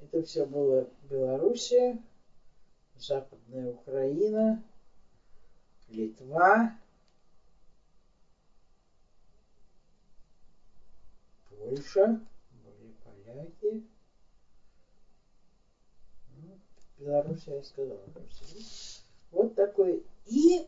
Это 0.00 0.22
все 0.22 0.46
было 0.46 0.88
Белоруссия, 1.10 1.98
Западная 3.06 3.68
Украина, 3.68 4.64
Литва, 5.88 6.74
Польша, 11.50 12.18
были 12.64 12.94
поляки, 13.04 13.84
ну, 16.36 16.58
Беларусь, 16.98 17.42
я 17.46 17.62
сказала. 17.62 18.00
Вот 19.32 19.54
такой 19.54 20.02
и 20.24 20.66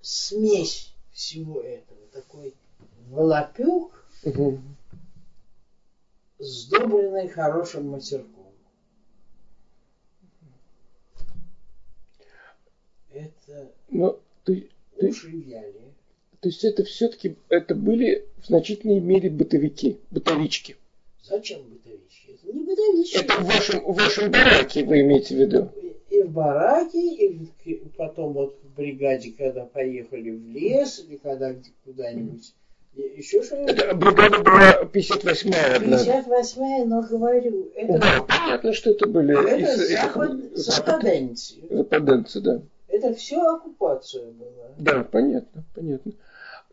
смесь 0.00 0.94
всего 1.10 1.60
этого, 1.60 2.06
такой 2.12 2.54
волопюк, 3.08 4.06
угу. 4.22 4.60
сдобренный 6.38 7.28
хорошим 7.28 7.88
матерком. 7.88 8.41
Это 13.14 13.70
Но 13.90 14.20
ты, 14.44 14.68
ты. 14.98 15.12
То 16.40 16.48
есть 16.48 16.64
это 16.64 16.84
все-таки 16.84 17.36
это 17.48 17.74
были 17.74 18.24
в 18.42 18.46
значительной 18.46 19.00
мере 19.00 19.30
бытовики, 19.30 19.98
бытовички. 20.10 20.76
Зачем 21.22 21.62
бытовички? 21.62 22.32
Это 22.32 22.52
не 22.52 22.64
бытовички. 22.64 23.16
Это 23.18 23.34
в 23.34 23.44
вашем, 23.44 23.80
в 23.84 23.94
вашем 23.94 24.30
бараке 24.30 24.84
вы 24.84 25.02
имеете 25.02 25.36
в 25.36 25.38
виду? 25.38 25.68
И 26.10 26.22
в 26.22 26.30
бараке, 26.30 27.14
и 27.64 27.82
потом 27.96 28.32
вот 28.32 28.58
в 28.62 28.76
бригаде, 28.76 29.32
когда 29.38 29.64
поехали 29.64 30.30
в 30.30 30.48
лес, 30.48 31.04
или 31.08 31.16
когда 31.16 31.54
куда-нибудь 31.84 32.52
еще 32.94 33.42
что 33.42 33.56
Это 33.56 33.94
бригада 33.94 34.38
была 34.40 34.82
58-я. 34.82 35.78
58-я, 35.78 36.84
но 36.84 37.02
говорю, 37.02 37.70
это... 37.74 37.98
Да, 37.98 38.26
понятно, 38.28 38.72
что 38.74 38.90
это 38.90 39.06
были... 39.06 39.32
Это 39.48 39.72
из, 39.72 39.90
запад, 39.92 40.32
западенцы. 40.54 41.54
Западенцы, 41.70 42.40
да. 42.40 42.62
Это 42.92 43.14
все 43.14 43.40
оккупация 43.40 44.30
была. 44.32 44.68
Да, 44.76 45.02
понятно, 45.02 45.64
понятно. 45.74 46.12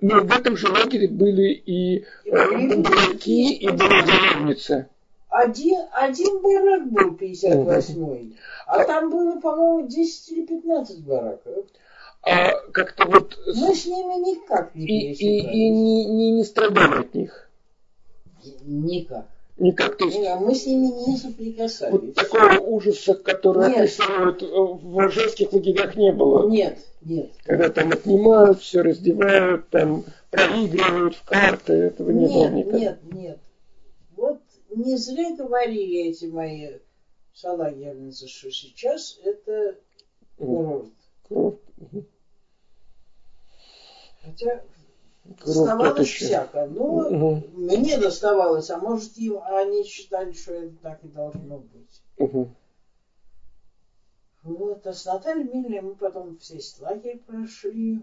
Но 0.02 0.20
в 0.20 0.32
этом 0.32 0.58
же 0.58 0.70
лагере 0.70 1.08
были 1.08 1.54
и 1.54 2.06
бараки, 2.26 3.54
и 3.54 3.70
была 3.70 4.02
деревница. 4.02 4.90
Один, 5.30 5.80
один 5.94 6.42
барак 6.42 6.92
был 6.92 7.16
58-й, 7.16 8.36
а, 8.68 8.82
а 8.82 8.86
там 8.86 9.10
было, 9.10 9.40
по-моему, 9.40 9.88
10 9.88 10.32
или 10.32 10.46
15 10.46 11.06
бараков. 11.06 11.66
А 12.24 12.52
как-то 12.74 13.06
вот... 13.06 13.40
Мы 13.46 13.74
с 13.74 13.86
ними 13.86 14.32
никак 14.32 14.76
не 14.76 15.14
И, 15.14 15.14
и, 15.14 15.40
и 15.40 15.70
не, 15.70 16.06
не, 16.06 16.32
не 16.32 16.44
страдали 16.44 17.00
от 17.00 17.14
них. 17.14 17.50
Никак. 18.64 19.26
Никак, 19.60 19.98
то 19.98 20.06
есть 20.06 20.18
Мы 20.18 20.56
с 20.56 20.66
ними 20.66 20.88
не 21.10 21.18
соприкасались. 21.18 21.92
вот 21.92 22.14
такого 22.14 22.60
ужаса, 22.60 23.14
который 23.14 23.68
Нет. 23.70 23.78
описывают 23.80 24.42
э, 24.42 24.46
в 24.48 25.10
женских 25.12 25.52
лагерях, 25.52 25.96
не 25.98 26.14
было. 26.14 26.48
Нет, 26.50 26.80
нет. 27.02 27.32
Когда 27.44 27.70
там 27.70 27.92
отнимают, 27.92 28.62
все 28.62 28.82
раздевают, 28.82 29.70
там 29.70 30.06
проигрывают 30.32 31.16
в 31.16 31.24
карты, 31.26 31.74
этого 31.74 32.10
не 32.12 32.28
было 32.28 32.48
Нет, 32.50 32.54
никогда. 32.54 32.80
нет, 32.80 33.00
нет. 33.14 33.40
Вот 34.16 34.40
не 34.74 34.96
зря 34.98 35.36
говорили 35.36 36.08
эти 36.10 36.26
мои 36.26 36.70
салагерницы, 37.34 38.28
что 38.28 38.50
сейчас 38.52 39.20
это 39.24 39.76
курорт. 40.38 40.88
Кровь, 41.28 41.56
мгм. 41.78 42.06
Хотя 44.24 44.64
доставалось 45.38 46.08
еще. 46.08 46.26
всяко. 46.26 46.66
Но 46.66 47.10
Мгм. 47.10 47.44
мне 47.54 47.98
доставалось, 47.98 48.70
а 48.70 48.78
может 48.78 49.18
им 49.18 49.40
они 49.44 49.84
считали, 49.84 50.32
что 50.34 50.54
это 50.54 50.76
так 50.82 51.04
и 51.04 51.08
должно 51.08 51.60
быть. 51.60 52.02
Мгм. 52.18 52.56
Вот, 54.44 54.88
а 54.88 54.94
с 54.94 55.06
Натальей 55.06 55.44
Мильной 55.44 55.82
мы 55.82 55.96
потом 55.96 56.38
все 56.38 56.60
лагерь 56.82 57.20
прошли. 57.26 58.02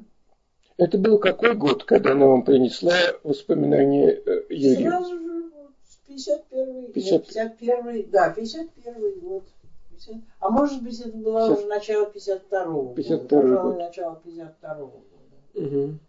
Это 0.76 0.98
был 0.98 1.18
какой 1.18 1.54
год, 1.54 1.84
когда 1.84 2.12
она 2.12 2.26
вам 2.26 2.44
принесла 2.44 2.94
воспоминания 3.22 4.10
э, 4.10 4.44
Юрия? 4.50 4.90
Сразу 4.90 5.18
же, 5.18 5.42
вот, 5.54 5.72
51-й, 6.08 6.92
50 6.92 7.34
нет, 7.34 7.60
51-й, 7.60 8.02
да, 8.04 8.34
51-й 8.36 9.20
год. 9.20 9.44
50 9.90 10.16
А 10.40 10.50
может 10.50 10.82
быть, 10.82 11.00
это 11.00 11.16
было 11.16 11.48
50 11.48 11.58
уже 11.58 11.66
начало 11.68 12.06
52-го 12.10 12.94
52-й 12.94 13.16
года. 13.16 13.28
Пожалуй, 13.28 13.70
год. 13.70 13.78
начало 13.78 14.22
52-го 14.24 14.86
года. 14.86 15.06
Мгм. 15.54 16.00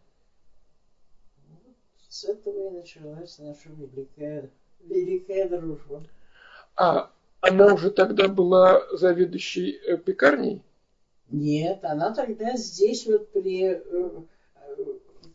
С 2.17 2.23
этого 2.23 2.69
и 2.69 2.71
началась 2.71 3.37
наша 3.37 3.69
великая, 3.77 4.49
великая 4.83 5.47
дружба. 5.47 6.01
А 6.75 7.11
она 7.41 7.75
уже 7.75 7.91
тогда 7.91 8.27
была 8.27 8.81
заведующей 8.91 9.73
э, 9.85 9.97
пекарней? 9.97 10.63
Нет, 11.29 11.85
она 11.85 12.11
тогда 12.15 12.57
здесь 12.57 13.05
вот 13.05 13.31
при, 13.33 13.65
э, 13.65 14.09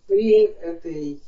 при 0.09 0.43
этой 0.43 1.23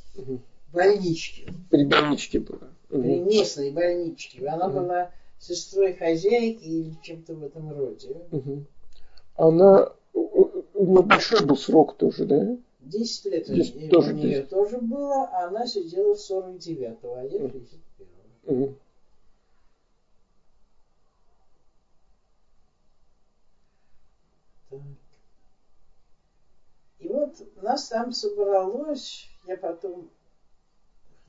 больничке, 0.72 1.46
При 1.70 1.84
больничке 1.84 2.40
была. 2.40 2.68
при 2.88 3.20
местной 3.20 3.70
больничке. 3.70 4.44
Она 4.48 4.66
Мгм. 4.66 4.82
была 4.82 5.12
сестрой 5.38 5.92
хозяйки 5.92 6.64
или 6.64 6.96
чем-то 7.00 7.32
в 7.32 7.44
этом 7.44 7.70
роде. 7.72 8.16
Мгм. 8.32 8.66
Она, 9.36 9.92
у 10.14 10.84
нее 10.84 11.02
большой 11.02 11.46
был 11.46 11.56
срок 11.56 11.96
тоже, 11.96 12.24
да? 12.24 12.56
10 12.88 13.24
лет 13.26 13.46
Здесь 13.46 13.74
у, 13.74 13.88
тоже 13.88 14.12
у 14.12 14.16
нее 14.16 14.28
10. 14.40 14.50
тоже 14.50 14.78
было, 14.78 15.24
а 15.28 15.48
она 15.48 15.66
сидела 15.66 16.14
в 16.14 16.18
49-го, 16.18 17.14
а 17.14 17.22
я 17.24 17.38
Мгм. 17.40 17.46
31-го. 17.48 18.52
Мгм. 18.52 18.76
Так. 24.70 24.80
И 26.98 27.08
вот 27.08 27.36
нас 27.56 27.88
там 27.88 28.12
собралось, 28.12 29.28
я 29.46 29.56
потом, 29.56 30.08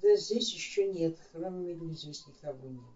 да 0.02 0.16
здесь 0.16 0.54
еще 0.54 0.86
нет, 0.86 1.18
кроме 1.32 1.74
Мили 1.74 1.94
здесь 1.94 2.26
никого 2.28 2.68
не 2.68 2.78
было. 2.78 2.94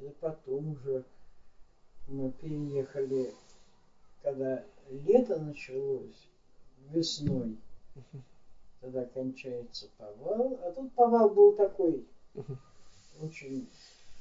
Это 0.00 0.12
потом 0.20 0.72
уже 0.72 1.04
мы 2.06 2.30
переехали, 2.32 3.32
когда 4.22 4.62
лето 4.88 5.38
началось, 5.38 6.28
весной. 6.88 7.56
Тогда 8.80 9.04
кончается 9.06 9.88
повал. 9.98 10.58
А 10.64 10.72
тут 10.72 10.92
повал 10.94 11.30
был 11.30 11.52
такой 11.52 12.06
очень 13.20 13.68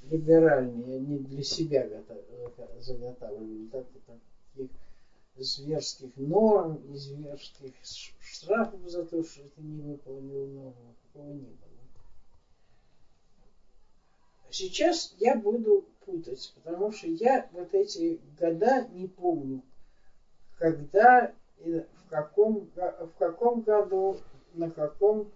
либеральный. 0.03 0.97
Они 0.97 1.19
для 1.19 1.43
себя 1.43 1.87
гото- 1.87 2.81
заготавливали 2.81 3.67
так, 3.67 3.85
таких 4.55 4.69
зверских 5.37 6.15
норм 6.17 6.75
и 6.91 6.95
зверских 6.95 7.73
штрафов 8.21 8.81
за 8.89 9.05
то, 9.05 9.23
что 9.23 9.41
ты 9.55 9.61
не 9.61 9.81
выполнил 9.81 10.47
норму. 10.47 10.95
Такого 11.13 11.31
не 11.31 11.47
было. 11.47 11.69
Сейчас 14.51 15.15
я 15.19 15.35
буду 15.35 15.85
путать, 16.05 16.51
потому 16.55 16.91
что 16.91 17.07
я 17.07 17.47
вот 17.53 17.73
эти 17.73 18.19
года 18.39 18.87
не 18.91 19.07
помню, 19.07 19.61
когда 20.57 21.31
каком, 22.09 22.69
в 22.75 23.11
каком 23.17 23.61
году, 23.61 24.17
на 24.53 24.69
каком 24.69 25.31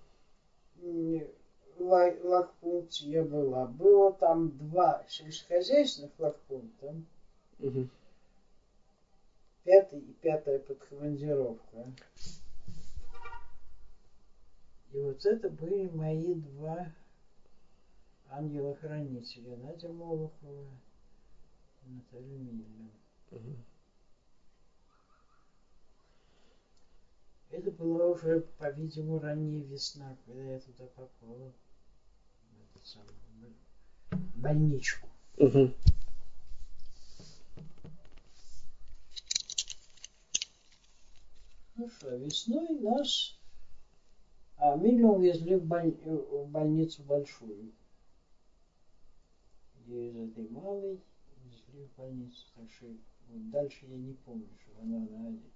лагпункте 1.80 3.10
я 3.10 3.24
была. 3.24 3.66
Было 3.66 4.12
там 4.14 4.58
два 4.58 5.04
сельскохозяйственных 5.08 6.12
лагпункта, 6.18 6.96
Мгм. 7.60 7.90
пятый 9.64 10.00
и 10.00 10.14
пятая 10.14 10.60
подкомандировка. 10.60 11.94
И 14.92 15.00
вот 15.00 15.26
это 15.26 15.50
были 15.50 15.88
мои 15.88 16.34
два 16.36 16.92
ангела-хранителя, 18.30 19.58
Надя 19.58 19.90
Молохова 19.90 20.68
и 21.84 21.90
Наталья 21.90 22.38
Мильна. 22.38 22.90
Мгм. 23.32 23.64
Это 27.54 27.70
была 27.70 28.08
уже, 28.08 28.40
по-видимому, 28.58 29.20
ранняя 29.20 29.62
весна, 29.66 30.18
когда 30.26 30.42
я 30.42 30.60
туда 30.60 30.86
попала. 30.88 31.54
В 32.50 32.76
эту 32.76 32.84
самую 32.84 33.14
боль- 33.40 34.20
больничку. 34.34 35.08
Мгм. 35.38 35.72
Ну 41.76 41.90
что, 41.90 42.16
весной 42.16 42.80
нас 42.80 43.38
а, 44.58 44.76
Мильну 44.76 45.14
увезли 45.14 45.54
в, 45.54 45.64
боль- 45.64 45.96
э, 46.02 46.12
в 46.12 46.50
больницу 46.50 47.04
большую. 47.04 47.72
И 49.86 50.08
из 50.08 50.16
этой 50.16 50.50
малой 50.50 51.00
увезли 51.38 51.84
в 51.84 51.96
больницу. 52.00 52.48
Так 52.56 52.66
что 52.72 52.88
вот 53.28 53.52
дальше 53.52 53.86
я 53.86 53.96
не 53.96 54.14
помню, 54.14 54.50
что 54.60 54.72
она 54.82 54.98
на 54.98 55.28
оде- 55.30 55.53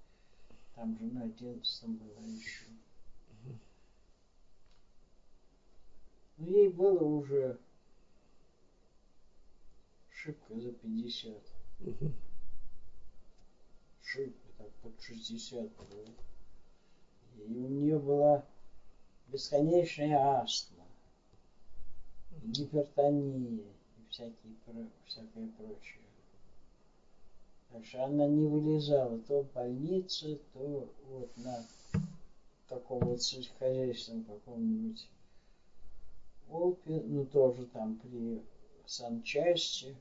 там 0.77 0.95
же 0.95 1.05
на 1.05 1.23
одиннадцатом 1.23 1.95
была 1.95 2.23
еще. 2.27 2.65
Ну, 3.43 3.57
ей 6.37 6.69
было 6.69 7.03
уже 7.03 7.59
шибко 10.11 10.59
за 10.59 10.71
50. 10.71 11.41
Мгм. 11.79 12.13
шибко, 14.03 14.47
так 14.59 14.71
под 14.83 15.01
60 15.01 15.75
было. 15.77 16.05
И 17.37 17.41
у 17.41 17.67
нее 17.69 17.97
была 17.97 18.45
бесконечная 19.29 20.41
астма, 20.41 20.85
гипертония 22.43 23.63
и 23.63 24.09
всякие, 24.09 24.53
всякое 25.07 25.47
прочее. 25.57 26.06
Так 27.69 27.83
она 27.95 28.27
не 28.27 28.47
вылезала 28.47 29.19
то 29.19 29.41
в 29.41 29.51
больнице, 29.51 30.39
то 30.53 30.89
вот 31.09 31.29
на 31.37 31.65
таком 32.69 32.99
вот 32.99 33.21
сельскохозяйственном 33.21 34.23
каком-нибудь 34.23 35.07
Олпе, 36.49 37.01
ну 37.05 37.25
тоже 37.25 37.65
там 37.65 37.97
при 37.97 38.41
санчасти. 38.85 39.95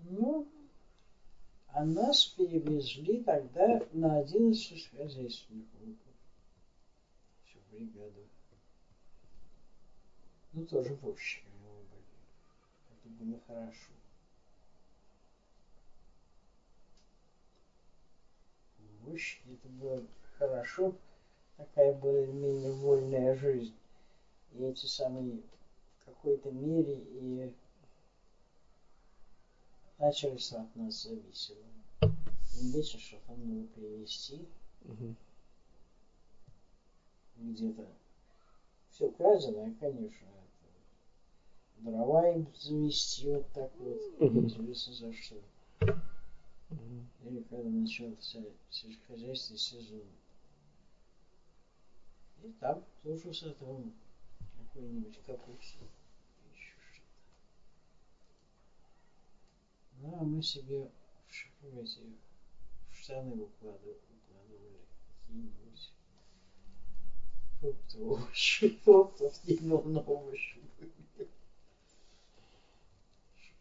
Ну, 0.00 0.46
а 1.68 1.84
нас 1.84 2.26
перевезли 2.26 3.22
тогда 3.22 3.80
на 3.92 4.18
11 4.18 4.90
хозяйственных 4.90 5.66
округов. 5.74 5.96
Всю 7.44 7.58
бригаду. 7.70 8.26
Ну, 10.52 10.64
тоже 10.64 10.94
возчиками 10.94 11.52
мы 11.62 11.82
были. 11.82 12.02
Это 12.90 13.08
было 13.08 13.38
хорошо. 13.46 13.92
Возчики 19.00 19.48
это 19.52 19.68
было 19.68 20.02
хорошо. 20.38 20.94
Такая 21.56 21.92
более-менее 21.92 22.72
вольная 22.72 23.34
жизнь. 23.36 23.74
И 24.52 24.62
эти 24.64 24.86
самые 24.86 25.40
в 26.00 26.04
какой-то 26.06 26.50
мере 26.50 26.98
и 26.98 27.52
начальство 29.98 30.60
от 30.62 30.74
нас 30.74 31.02
зависело. 31.02 31.64
Им 32.54 32.82
что-то 32.82 33.32
надо 33.32 33.64
привезти 33.66 34.48
Мгм. 34.82 35.14
где-то. 37.36 37.86
Все 38.90 39.08
краденое, 39.08 39.72
конечно. 39.78 40.26
Дрова 41.82 42.28
им 42.28 42.46
завести 42.54 43.30
вот 43.30 43.50
так 43.52 43.70
вот. 43.78 43.98
Неизвестно 44.20 44.92
за 44.92 45.12
что. 45.12 45.36
Или 47.24 47.40
когда 47.48 47.68
начался 47.70 48.38
сельскохозяйственный 48.70 49.58
сезон. 49.58 50.04
И 52.42 52.52
там 52.60 52.84
тоже 53.02 53.32
с 53.32 53.42
этого 53.42 53.82
какой-нибудь 54.58 55.18
капусту. 55.24 55.84
Еще 56.54 56.74
что-то. 56.92 57.08
Ну, 60.00 60.20
а 60.20 60.22
мы 60.22 60.42
себе 60.42 60.90
в 61.62 61.78
эти 61.78 62.00
штаны 62.92 63.42
укладывали, 63.42 63.96
укладывали 64.28 64.78
какие-нибудь 65.22 65.92
фрукты, 67.58 67.98
овощи, 67.98 68.68
фруктов 68.84 69.44
не 69.44 69.54
было, 69.56 69.82
но 69.82 70.00
овощи 70.00 70.58
были. 70.78 71.28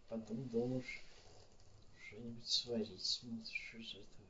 Потом 0.09 0.49
дома 0.49 0.81
что-нибудь 2.07 2.47
сварить, 2.47 3.05
смотришь 3.05 3.75
из 3.75 3.93
этого. 3.93 4.27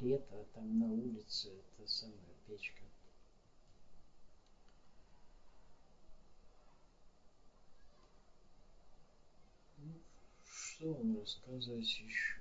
Лето, 0.00 0.34
а 0.34 0.44
там 0.54 0.78
на 0.78 0.86
улице 0.86 1.50
это 1.76 1.86
самая 1.86 2.16
печка. 2.46 2.82
Ну, 9.76 10.00
что 10.42 10.94
вам 10.94 11.20
рассказать 11.20 12.00
еще? 12.00 12.40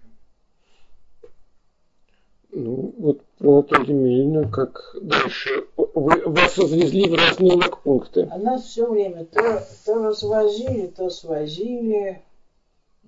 Ну, 2.53 2.93
вот 2.97 3.23
про 3.37 3.61
Наталью 3.61 3.97
Емельевну, 3.97 4.49
как 4.49 4.95
дальше 5.01 5.67
вы, 5.77 6.21
вас 6.25 6.57
развезли 6.57 7.09
в 7.09 7.13
разные 7.13 7.53
лагпункты. 7.53 8.27
А 8.29 8.37
нас 8.37 8.63
все 8.65 8.89
время 8.89 9.25
то, 9.25 9.65
то 9.85 10.03
развозили, 10.03 10.87
то 10.87 11.09
свозили. 11.09 12.21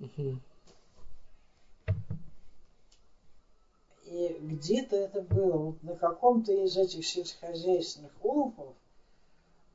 Угу. 0.00 0.38
И 4.06 4.38
где-то 4.40 4.96
это 4.96 5.20
было, 5.20 5.56
вот 5.58 5.82
на 5.82 5.94
каком-то 5.94 6.52
из 6.52 6.76
этих 6.78 7.06
сельскохозяйственных 7.06 8.12
улупов, 8.22 8.74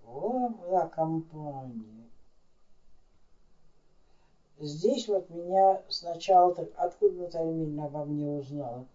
о, 0.07 0.49
была 0.49 0.87
компания. 0.87 2.07
Здесь 4.59 5.07
вот 5.07 5.29
меня 5.29 5.83
сначала, 5.89 6.55
так, 6.55 6.69
откуда 6.75 7.13
Наталья 7.15 7.51
Ильина 7.51 7.85
обо 7.85 8.03
мне 8.05 8.27
узнала? 8.27 8.85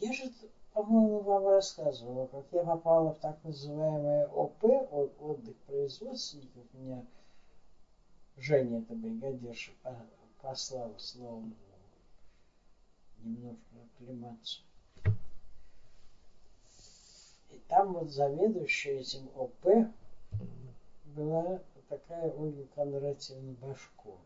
Я 0.00 0.12
же, 0.12 0.32
по-моему, 0.72 1.20
вам 1.20 1.46
рассказывала, 1.46 2.26
как 2.26 2.44
я 2.52 2.62
попала 2.62 3.14
в 3.14 3.18
так 3.18 3.42
называемое 3.44 4.26
ОП, 4.26 4.64
отдых 5.20 5.56
производственников. 5.66 6.64
Меня 6.74 7.04
Женя, 8.36 8.80
это 8.80 8.94
бригадирша, 8.94 9.72
послала 10.42 10.98
словом 10.98 11.54
немножко 13.24 13.76
оклематься. 13.96 14.60
И 17.50 17.58
там 17.68 17.94
вот 17.94 18.10
заведующая 18.10 19.00
этим 19.00 19.30
ОП 19.36 19.92
была 21.04 21.60
такая 21.88 22.30
Ольга 22.32 22.66
Кондратьевна 22.74 23.54
Башко. 23.60 24.18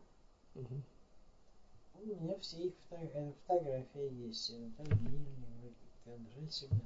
Угу. 0.55 0.81
У 1.95 2.05
меня 2.05 2.37
все 2.39 2.67
их 2.67 2.73
фото- 2.89 3.33
фотографии 3.45 4.25
есть. 4.25 4.49
Это 4.49 4.89
Кондратьевна. 6.03 6.79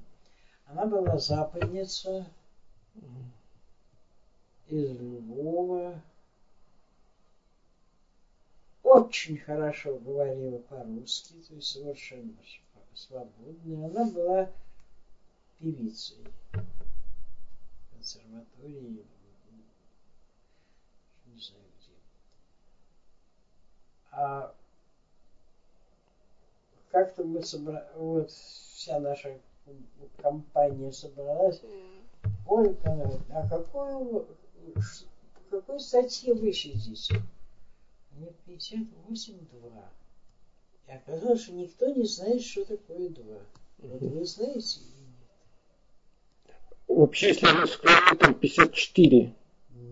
Она 0.65 0.85
была 0.85 1.17
западница 1.17 2.25
из 4.67 4.99
Львова 4.99 6.01
очень 8.93 9.37
хорошо 9.37 9.97
говорила 9.97 10.59
по-русски, 10.59 11.33
то 11.47 11.55
есть 11.55 11.67
совершенно 11.69 12.33
свободная. 12.93 13.87
Она 13.87 14.05
была 14.11 14.51
певицей 15.59 16.17
консерватории, 17.91 19.03
не 21.25 21.41
знаю 21.41 21.63
где. 21.79 21.93
А 24.11 24.53
как-то 26.93 27.23
мы 27.23 27.41
собрали, 27.43 27.83
вот 27.95 28.29
вся 28.29 28.99
наша 28.99 29.35
компания 30.21 30.91
собралась. 30.91 31.59
Ой, 32.47 32.77
а 33.31 33.47
какой, 33.49 34.25
какой 35.49 35.79
статье 35.79 36.35
вы 36.35 36.53
сидите? 36.53 37.15
Мне 38.11 38.31
58-2. 38.45 38.87
И 40.87 40.91
оказалось, 40.91 41.41
что 41.41 41.53
никто 41.53 41.89
не 41.89 42.05
знает, 42.05 42.43
что 42.43 42.63
такое 42.63 43.09
2. 43.09 43.23
Вот 43.79 44.01
вы 44.01 44.25
знаете 44.25 44.81
или 44.81 44.99
нет? 44.99 46.55
Вообще, 46.87 47.29
если 47.29 47.47
я 47.47 47.65
скажу, 47.65 48.15
там 48.17 48.35
54. 48.35 49.33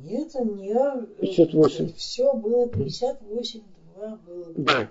Нет, 0.04 0.36
а 0.36 0.44
не 0.44 1.06
58. 1.20 1.94
Все 1.94 2.34
было 2.36 2.68
58-2 2.68 4.18
было. 4.18 4.54
Да. 4.56 4.90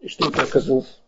И 0.00 0.08
что 0.08 0.28
это 0.28 0.42
оказалось? 0.42 1.00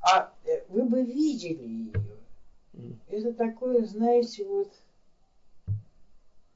А 0.00 0.32
э, 0.44 0.64
вы 0.68 0.84
бы 0.84 1.02
видели 1.02 1.66
ее. 1.66 2.98
Это 3.08 3.32
такое, 3.32 3.84
знаете, 3.84 4.44
вот 4.44 4.72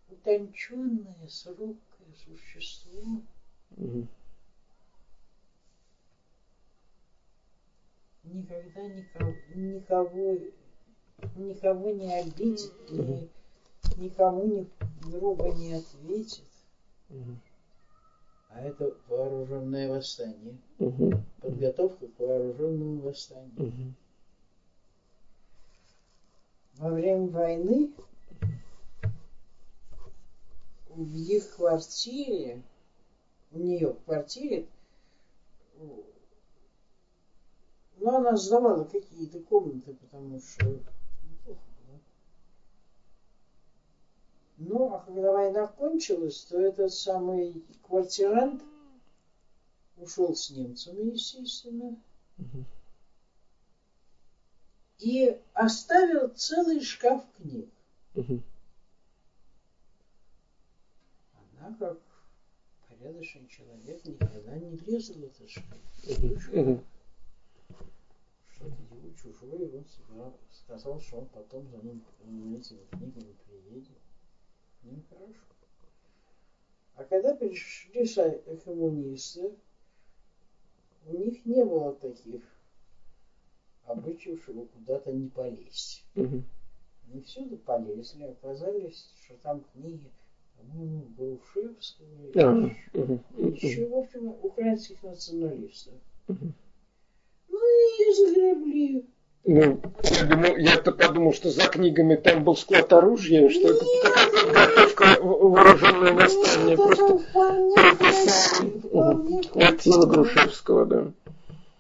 утонченное, 0.09 1.29
срокое 1.29 1.77
существо. 2.25 3.23
Угу. 3.77 4.07
Никогда 8.25 8.83
никого, 8.89 9.35
никого, 9.55 10.39
никого 11.37 11.91
не 11.91 12.21
обидит, 12.21 12.73
угу. 12.91 13.03
ни, 13.03 14.05
никому 14.05 14.47
не, 14.47 14.71
грубо 15.03 15.53
не 15.53 15.75
ответит. 15.75 16.45
Угу. 17.11 17.37
А 18.55 18.61
это 18.61 18.95
вооруженное 19.09 19.89
восстание. 19.89 20.59
Угу. 20.79 21.13
Подготовка 21.41 22.07
к 22.07 22.19
вооруженному 22.19 23.01
восстанию. 23.01 23.53
Угу. 23.57 23.95
Во 26.75 26.91
время 26.91 27.29
войны 27.29 27.93
в 30.89 31.17
их 31.17 31.57
квартире, 31.57 32.63
у 33.53 33.59
нее 33.59 33.93
в 33.93 34.05
квартире, 34.05 34.67
ну, 37.97 38.17
она 38.17 38.37
сдавала 38.37 38.85
какие-то 38.85 39.41
комнаты, 39.41 39.95
потому 39.95 40.41
что 40.41 40.67
неплохо 40.67 41.61
было. 41.87 42.01
Ну, 44.65 44.95
а 44.95 45.01
когда 45.01 45.33
война 45.33 45.67
кончилась, 45.67 46.45
то 46.45 46.61
этот 46.61 46.93
самый 46.93 47.65
квартирант 47.83 48.63
ушел 49.97 50.37
с 50.37 50.51
немцами, 50.51 51.11
естественно, 51.11 52.01
угу. 52.39 52.65
и 54.99 55.37
оставил 55.53 56.29
целый 56.29 56.81
шкаф 56.81 57.25
книг. 57.37 57.69
Угу. 58.15 58.41
Она, 61.35 61.77
как 61.77 61.99
порядочный 62.89 63.49
человек, 63.49 64.05
никогда 64.05 64.57
не 64.59 64.77
лезла 64.77 65.15
в 65.15 65.25
этот 65.25 65.51
шкаф. 65.51 65.79
Что-то 68.49 68.95
его 68.95 69.13
чужое, 69.21 69.85
он 70.17 70.35
сказал, 70.53 71.01
что 71.01 71.19
он 71.19 71.27
потом 71.31 71.69
за 71.69 71.79
ним 71.79 72.05
этими 72.55 72.85
книгами 72.93 73.35
приедет. 73.45 73.99
Ну, 74.83 75.03
хорошо. 75.09 75.41
А 76.97 77.05
когда 77.05 77.35
пришли 77.35 78.07
коммунисты, 78.65 79.55
у 81.07 81.17
них 81.17 81.45
не 81.47 81.65
было 81.65 81.95
таких 81.95 82.43
обычаев, 83.85 84.43
чтобы 84.43 84.67
куда-то 84.67 85.13
не 85.13 85.29
полезть. 85.29 86.05
Угу. 86.15 86.43
Они 87.11 87.23
всюду 87.23 87.57
полезли, 87.59 88.25
оказались, 88.25 89.11
что 89.25 89.37
там 89.43 89.65
книги 89.73 90.11
по-моему, 90.63 91.07
Грушевского, 91.17 92.07
а, 92.37 92.71
угу, 92.95 93.21
еще, 93.37 93.87
в 93.87 93.95
общем, 93.95 94.29
украинских 94.43 95.03
националистов. 95.03 95.95
Угу. 96.29 96.53
Ну 97.49 97.59
и 97.59 98.15
загребли. 98.15 99.07
Ну, 99.45 99.81
я 100.05 100.25
думал, 100.25 100.57
я-то 100.57 100.93
подумал, 100.93 101.33
что 101.35 101.51
за 101.51 101.67
книгами 101.67 102.15
там 102.15 102.45
был 102.45 102.57
склад 102.57 102.93
оружия, 102.93 103.49
что 103.49 103.71
это 103.71 103.85
такая 104.03 104.31
подготовка 104.31 105.05
вооруженное 105.21 106.13
восстание. 106.13 106.77
Просто 106.77 107.19
хватило 109.51 110.07
Грушевского, 110.07 110.87
да. 110.87 111.13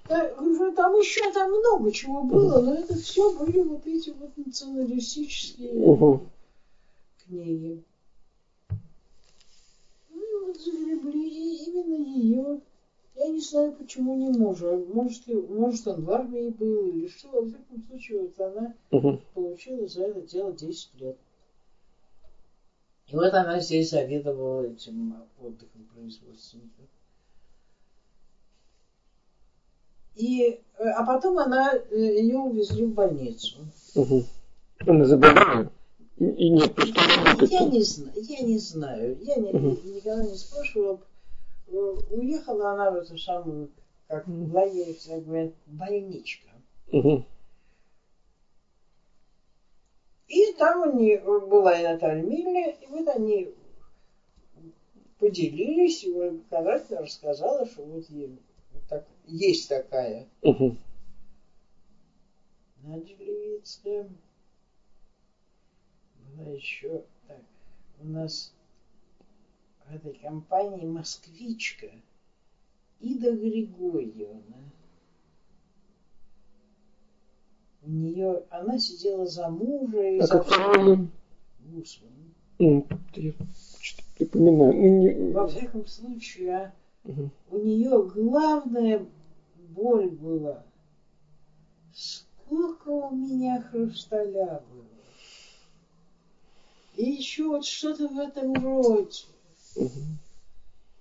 Там 0.08 0.94
еще 0.96 1.30
там 1.32 1.50
много 1.50 1.92
чего 1.92 2.22
было, 2.24 2.60
но 2.60 2.74
это 2.74 2.94
все 2.94 3.30
были 3.38 3.60
вот 3.60 3.86
эти 3.86 4.10
вот 4.10 4.30
националистические 4.36 5.70
угу. 5.72 6.22
книги 7.24 7.82
вот 10.52 10.60
загребли 10.60 11.56
именно 11.66 11.96
ее. 11.96 12.60
Я 13.14 13.28
не 13.28 13.40
знаю, 13.40 13.72
почему 13.72 14.16
не 14.16 14.38
мужа. 14.38 14.76
Может, 14.92 15.26
может 15.26 15.86
он 15.86 16.04
в 16.04 16.10
армии 16.10 16.48
был 16.48 16.88
или 16.88 17.08
что. 17.08 17.28
Во 17.28 17.46
всяком 17.46 17.82
случае, 17.88 18.22
вот 18.22 18.40
она 18.40 18.74
угу. 18.90 19.20
получила 19.34 19.86
за 19.86 20.04
это 20.04 20.22
дело 20.22 20.52
10 20.52 20.94
лет. 21.00 21.16
И 23.08 23.14
вот 23.14 23.34
она 23.34 23.60
здесь 23.60 23.90
заведовала 23.90 24.62
этим 24.62 25.14
отдыхом 25.38 25.84
производственным. 25.94 26.70
И, 30.14 30.60
э, 30.78 30.88
а 30.96 31.04
потом 31.04 31.38
она, 31.38 31.74
э, 31.74 31.96
ее 31.96 32.38
увезли 32.38 32.86
в 32.86 32.94
больницу. 32.94 33.58
Угу. 33.94 34.24
Она 34.86 35.04
заболела? 35.04 35.70
И 36.18 36.50
нет, 36.50 36.74
просто 36.74 37.00
я 37.46 37.64
не 37.64 37.82
знаю, 37.82 38.12
я 38.16 38.40
не 38.42 38.58
знаю. 38.58 39.18
Я 39.22 39.36
не, 39.36 39.50
угу. 39.50 39.78
никогда 39.84 40.22
не 40.22 40.36
спрашивала. 40.36 41.00
Уехала 41.72 42.72
она 42.72 42.90
в 42.90 42.96
эту 42.96 43.16
самую, 43.16 43.70
как 44.06 44.26
в 44.26 44.54
лагере 44.54 44.94
всегда 44.94 45.20
говорят, 45.20 45.54
больничка. 45.66 46.50
Угу. 46.92 47.24
И 50.28 50.52
там 50.58 50.88
у 50.88 50.98
нее 50.98 51.20
была 51.20 51.78
и 51.78 51.82
Наталья 51.82 52.22
Мильня, 52.22 52.70
и 52.70 52.86
вот 52.86 53.08
они 53.08 53.54
поделились, 55.18 56.04
и 56.04 56.12
Ольга 56.12 56.42
Конратьевна 56.50 57.02
рассказала, 57.02 57.66
что 57.66 57.82
вот 57.82 58.08
ей 58.10 58.38
так, 58.88 59.06
есть 59.26 59.68
такая. 59.68 60.28
Угу. 60.42 60.76
Надя 62.82 63.14
Левицкая. 63.14 64.10
Была 66.16 66.50
еще 66.50 67.04
так. 67.28 67.40
У 68.00 68.06
нас 68.06 68.54
в 69.92 69.94
этой 69.94 70.14
компании 70.14 70.86
москвичка 70.86 71.88
Ида 73.00 73.32
Григорьевна. 73.32 74.56
У 77.82 77.90
нее, 77.90 78.44
она 78.50 78.78
сидела 78.78 79.26
за 79.26 79.50
мужа 79.50 80.00
и 80.00 80.18
а 80.18 80.26
за 80.26 80.38
Гусман. 80.38 81.10
Я 82.58 83.32
припоминаю. 84.16 85.32
Во 85.32 85.46
всяком 85.48 85.86
случае, 85.86 86.56
а 86.56 86.72
Угу. 87.04 87.30
У 87.50 87.58
нее 87.58 88.10
главная 88.14 89.04
боль 89.70 90.08
была. 90.10 90.62
Сколько 91.92 92.90
у 92.90 93.10
меня 93.10 93.60
хрусталя 93.60 94.62
было. 94.70 94.84
И 96.96 97.10
еще 97.10 97.48
вот 97.48 97.64
что-то 97.64 98.06
в 98.06 98.18
этом 98.18 98.54
роде. 98.54 99.24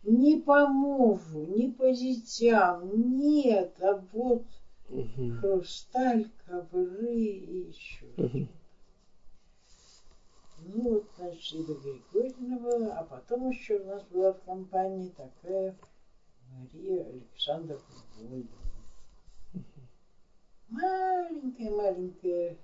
Не 0.03 0.41
по 0.41 0.67
мужу, 0.67 1.45
не 1.45 1.71
по 1.71 1.91
детям, 1.91 3.17
нет, 3.19 3.75
а 3.81 4.03
вот 4.11 4.43
угу. 4.89 5.31
хрусталь, 5.39 6.29
ковры 6.45 7.15
и 7.15 7.69
еще. 7.69 8.05
Угу. 8.17 8.47
Ну 10.63 10.89
вот, 10.89 11.09
значит, 11.17 11.53
Ида 11.53 11.73
Григорьевна 11.73 12.59
была, 12.59 12.99
а 12.99 13.03
потом 13.03 13.49
еще 13.49 13.77
у 13.77 13.85
нас 13.85 14.03
была 14.05 14.33
в 14.33 14.41
компании 14.41 15.09
такая 15.09 15.75
Мария 16.51 17.05
Александровна 17.05 17.83
Вольна. 18.17 18.47
Маленькая-маленькая 20.69 22.57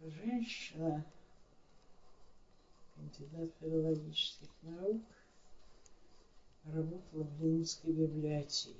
женщина, 0.00 1.04
кандидат 3.08 3.50
филологических 3.60 4.48
наук, 4.62 5.02
работала 6.64 7.24
в 7.24 7.42
Ленинской 7.42 7.92
библиотеке. 7.92 8.74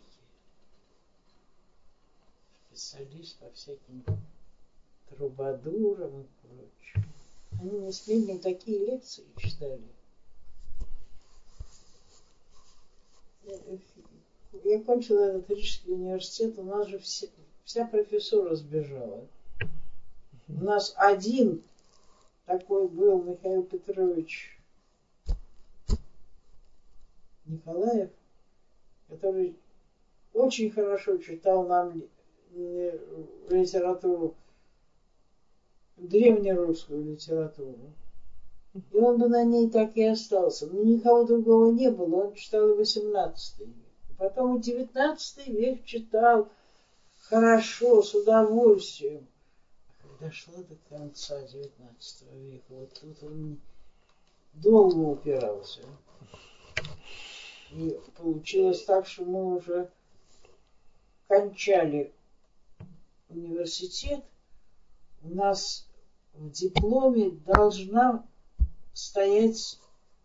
Специалист 2.71 3.39
по 3.39 3.51
всяким 3.51 4.05
трубадурам 5.09 6.23
и 6.23 6.27
прочему. 6.43 7.13
Они 7.61 7.71
мне 7.71 7.93
с 7.93 8.07
Лениным 8.07 8.41
такие 8.41 8.87
лекции 8.87 9.25
читали. 9.37 9.83
я 14.65 14.83
кончила 14.83 15.21
этот 15.21 15.49
Рижский 15.51 15.93
университет, 15.93 16.59
у 16.59 16.63
нас 16.63 16.87
же 16.89 16.99
все, 16.99 17.31
вся 17.65 17.87
профессура 17.87 18.55
сбежала. 18.55 19.27
У 20.49 20.65
нас 20.65 20.93
один 20.97 21.63
такой 22.49 22.89
был 22.89 23.23
Михаил 23.23 23.63
Петрович 23.63 24.59
Николаев, 27.45 28.11
который 29.09 29.55
очень 30.33 30.71
хорошо 30.71 31.19
читал 31.19 31.69
нам 31.69 32.03
литературу, 33.51 34.35
древнерусскую 35.99 37.13
литературу. 37.13 37.93
И 38.93 38.97
он 38.97 39.19
бы 39.19 39.29
на 39.29 39.45
ней 39.45 39.69
так 39.69 39.97
и 39.97 40.05
остался. 40.05 40.67
Но 40.69 40.83
никого 40.83 41.25
другого 41.25 41.73
не 41.73 41.91
было. 41.91 42.27
Он 42.27 42.35
читал 42.35 42.71
и 42.71 42.77
18 42.77 43.61
век. 43.61 43.69
Потом 44.17 44.57
и 44.57 44.63
19 44.63 45.49
век 45.49 45.85
читал 45.85 46.49
хорошо, 47.29 48.03
с 48.03 48.15
удовольствием. 48.15 49.27
Шла 50.21 50.63
до 50.65 50.75
конца 50.89 51.41
19 51.47 52.33
века, 52.33 52.65
вот 52.71 52.93
тут 53.01 53.23
он 53.23 53.61
долго 54.53 54.97
упирался. 54.97 55.81
И 57.71 57.97
получилось 58.17 58.85
так, 58.85 59.07
что 59.07 59.25
мы 59.25 59.57
уже 59.57 59.91
кончали 61.29 62.13
университет. 63.29 64.25
У 65.23 65.29
нас 65.29 65.87
в 66.35 66.51
дипломе 66.51 67.31
должна 67.31 68.27
стоять 68.93 69.79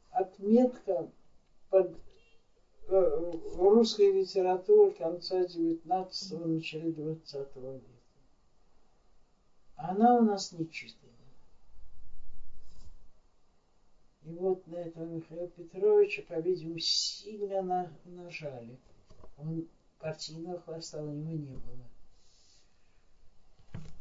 отметка 0.10 1.10
под 1.70 1.96
э, 2.88 3.32
русской 3.58 4.12
литературы 4.12 4.92
конца 4.92 5.42
19-го, 5.44 6.48
начала 6.48 6.92
20 6.92 7.56
века. 7.58 7.93
Она 9.76 10.18
у 10.18 10.22
нас 10.24 10.52
не 10.52 10.70
читана. 10.70 11.12
И 14.22 14.34
вот 14.36 14.66
на 14.68 14.76
этого 14.76 15.06
Михаила 15.06 15.48
Петровича, 15.48 16.24
по-видимому, 16.28 16.80
сильно 16.80 17.62
на, 17.62 17.92
нажали. 18.06 18.80
Он 19.38 19.68
партийного 20.00 20.60
хвоста 20.60 21.04
у 21.04 21.12
него 21.12 21.32
не 21.32 21.56
было. 21.56 21.90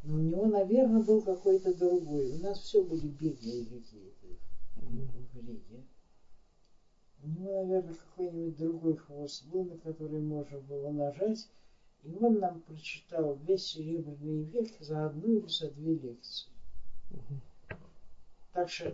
Но 0.03 0.15
у 0.15 0.19
него, 0.19 0.47
наверное, 0.47 1.01
был 1.01 1.21
какой-то 1.21 1.73
другой. 1.73 2.31
У 2.31 2.37
нас 2.39 2.59
все 2.59 2.81
были 2.81 3.07
бедные 3.07 3.65
какие-то 3.65 4.27
в 4.75 5.37
Риге. 5.37 5.83
У 7.21 7.27
него, 7.27 7.63
наверное, 7.63 7.93
какой-нибудь 7.93 8.57
другой 8.57 8.95
хвост 8.97 9.45
был, 9.45 9.63
на 9.63 9.77
который 9.77 10.19
можно 10.19 10.59
было 10.59 10.91
нажать. 10.91 11.47
И 12.03 12.15
он 12.19 12.39
нам 12.39 12.61
прочитал 12.61 13.35
весь 13.47 13.65
Серебряный 13.67 14.43
век 14.43 14.71
за 14.79 15.05
одну 15.05 15.37
или 15.37 15.47
за 15.47 15.71
две 15.71 15.95
лекции. 15.95 16.49
Так 18.51 18.69
что 18.69 18.93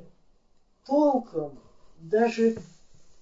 толком 0.86 1.60
даже 1.98 2.58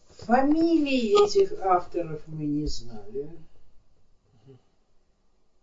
фамилии 0.09 1.25
этих 1.25 1.59
авторов 1.61 2.27
мы 2.27 2.45
не 2.45 2.67
знали. 2.67 3.31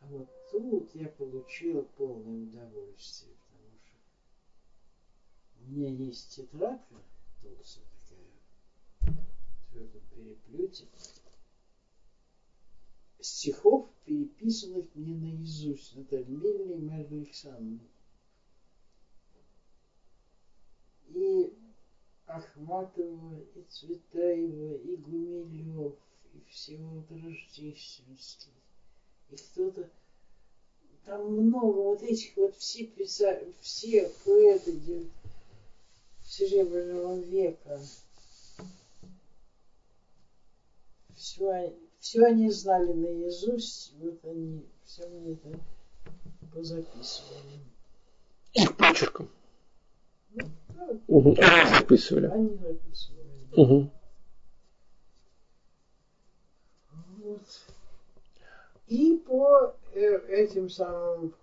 А 0.01 0.07
вот 0.07 0.29
тут 0.51 0.95
я 0.95 1.09
получила 1.09 1.83
полное 1.83 2.45
удовольствие. 2.45 3.35
У 5.67 5.71
меня 5.71 5.89
есть 5.89 6.37
тетрадка 6.37 6.95
толстая 7.43 7.87
такая, 9.01 9.17
в 9.69 9.73
твердом 9.73 10.03
переплете, 10.15 10.85
стихов, 13.21 13.89
переписанных 14.05 14.87
мне 14.95 15.15
наизусть. 15.15 15.97
Это 15.97 16.25
Мельна 16.25 16.73
и 16.73 16.79
Марья. 16.79 17.79
И 21.09 21.53
Ахматова, 22.27 23.41
и 23.55 23.63
Цветаева, 23.69 24.75
и 24.77 24.97
Гумилев, 24.97 25.95
и 26.33 26.51
всего 26.51 27.05
Рождественский. 27.11 28.53
И 29.31 29.37
кто-то 29.37 29.89
там 31.05 31.33
много 31.33 31.77
вот 31.77 32.03
этих 32.03 32.37
вот 32.37 32.57
все 32.57 32.87
писали, 32.87 33.55
все 33.61 34.11
поэты 34.25 35.07
Серебряного 36.25 37.21
века. 37.21 37.81
Все, 41.15 41.77
все 42.05 42.23
они 42.27 42.51
знали 42.51 42.93
наизусть, 42.93 43.95
вот 43.99 44.23
они 44.25 44.63
все 44.85 45.09
мне 45.09 45.33
это 45.33 45.59
позаписывали. 46.53 47.61
Их 48.53 48.77
почерком? 48.77 49.31
Ну, 50.35 50.45
да, 50.69 50.99
угу. 51.07 51.35
Записывали? 51.35 52.27
Они 52.27 52.57
записывали, 52.59 53.47
да. 53.57 53.63
Угу. 53.63 53.91
Вот. 57.23 57.61
И 58.89 59.17
по 59.27 59.75
э, 59.95 60.19
этим 60.29 60.69
самым, 60.69 61.35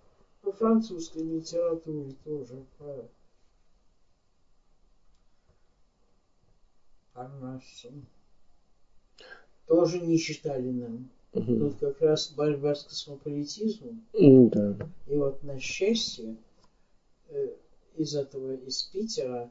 по 0.42 0.52
французской 0.52 1.24
литературе 1.24 2.12
тоже, 2.24 2.64
по 2.78 3.08
Арнашцам. 7.14 8.06
Тоже 9.72 10.00
не 10.00 10.18
читали 10.18 10.70
нам. 10.70 11.08
Мгм. 11.32 11.58
Тут 11.58 11.78
как 11.78 12.02
раз 12.02 12.30
борьба 12.32 12.74
с 12.74 12.82
космополитизмом. 12.82 14.04
Да. 14.12 14.76
И 15.06 15.16
вот 15.16 15.42
на 15.42 15.58
счастье 15.58 16.36
э, 17.30 17.54
из 17.96 18.14
этого, 18.14 18.54
из 18.54 18.82
Питера, 18.82 19.50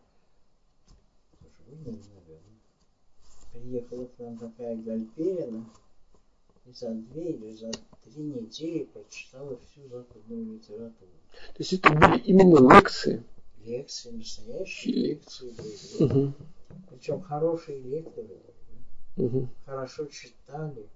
приехала 3.51 4.05
к 4.05 4.19
нам 4.19 4.38
такая 4.38 4.76
Гальперина, 4.76 5.65
и 6.67 6.72
за 6.72 6.91
две 6.91 7.32
или 7.32 7.55
за 7.55 7.72
три 8.03 8.22
недели 8.22 8.84
прочитала 8.93 9.57
всю 9.57 9.88
западную 9.88 10.53
литературу. 10.53 11.11
То 11.32 11.55
есть 11.57 11.74
это 11.74 11.89
были 11.93 12.19
именно 12.19 12.76
лекции. 12.76 13.24
Лекции, 13.65 14.11
настоящие 14.11 14.93
лекции 14.93 15.49
были. 15.49 16.11
Мгм. 16.11 16.36
Причем 16.91 17.22
хорошие 17.22 17.80
лекторы, 17.80 18.38
Мгм. 19.18 19.49
хорошо 19.66 20.05
читали. 20.05 20.88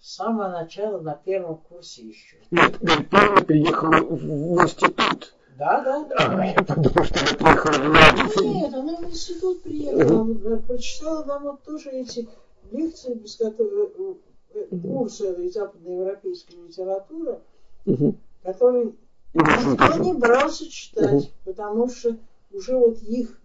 С 0.00 0.14
самого 0.14 0.48
начала, 0.48 1.00
на 1.00 1.14
первом 1.14 1.56
курсе 1.56 2.02
еще. 2.02 2.36
Нет, 2.50 2.78
Гальперина 2.80 3.44
приехала 3.44 4.00
в, 4.00 4.62
институт. 4.62 5.34
Да, 5.58 5.80
да, 5.82 6.04
да. 6.04 6.14
А, 6.18 6.46
я 6.46 6.62
подумал, 6.62 7.04
что 7.04 7.20
она 7.20 7.34
приехала 7.36 7.72
в 7.72 7.94
лекции. 7.94 8.46
Нет, 8.46 8.74
она 8.74 8.96
в 8.96 9.04
институт 9.04 9.62
приехала, 9.62 10.58
прочитала 10.60 11.24
нам 11.24 11.42
вот 11.42 11.64
тоже 11.64 11.90
эти 11.90 12.28
лекции, 12.70 13.14
без 13.14 13.36
которых 13.36 13.90
э, 13.98 14.14
э, 14.54 14.66
курсы 14.80 15.26
этой 15.26 15.50
западноевропейской 15.50 16.56
литературы, 16.66 17.40
Мгм. 17.84 18.16
который 18.44 18.94
Нужен 19.34 19.72
никто 19.72 19.98
не 19.98 20.14
брался 20.14 20.70
читать, 20.70 21.32
потому 21.44 21.88
что 21.90 22.16
уже 22.52 22.76
вот 22.76 23.02
их 23.02 23.38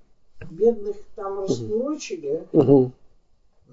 бедных 0.49 0.95
там 1.15 1.41
раскурочили. 1.41 2.47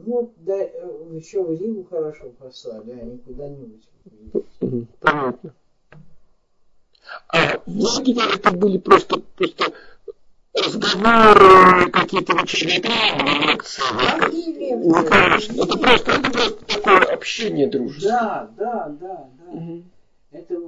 Ну, 0.07 0.33
да, 0.39 0.57
э, 0.59 1.09
еще 1.13 1.43
в 1.43 1.51
Ригу 1.51 1.85
хорошо 1.85 2.31
послали, 2.39 2.93
а 2.93 3.05
не 3.05 3.19
куда-нибудь. 3.19 3.89
Понятно. 5.01 5.55
А 7.29 7.59
в 7.67 7.77
лагере 7.79 8.21
это 8.35 8.51
были 8.53 8.79
просто, 8.79 9.21
просто 9.37 9.73
разговоры, 10.55 11.91
какие-то 11.91 12.35
очередные 12.35 13.49
лекции. 13.53 13.83
Какие 14.21 14.75
Ну, 14.75 15.05
конечно. 15.07 15.63
Это 15.63 15.79
просто, 15.79 16.13
это 16.13 16.31
просто 16.31 16.65
такое 16.67 17.01
общение 17.15 17.69
дружеское. 17.69 18.09
Да, 18.09 18.51
да, 18.57 18.89
да, 19.01 19.29
да. 19.39 19.51
Мгм. 19.53 19.91
Это 20.31 20.61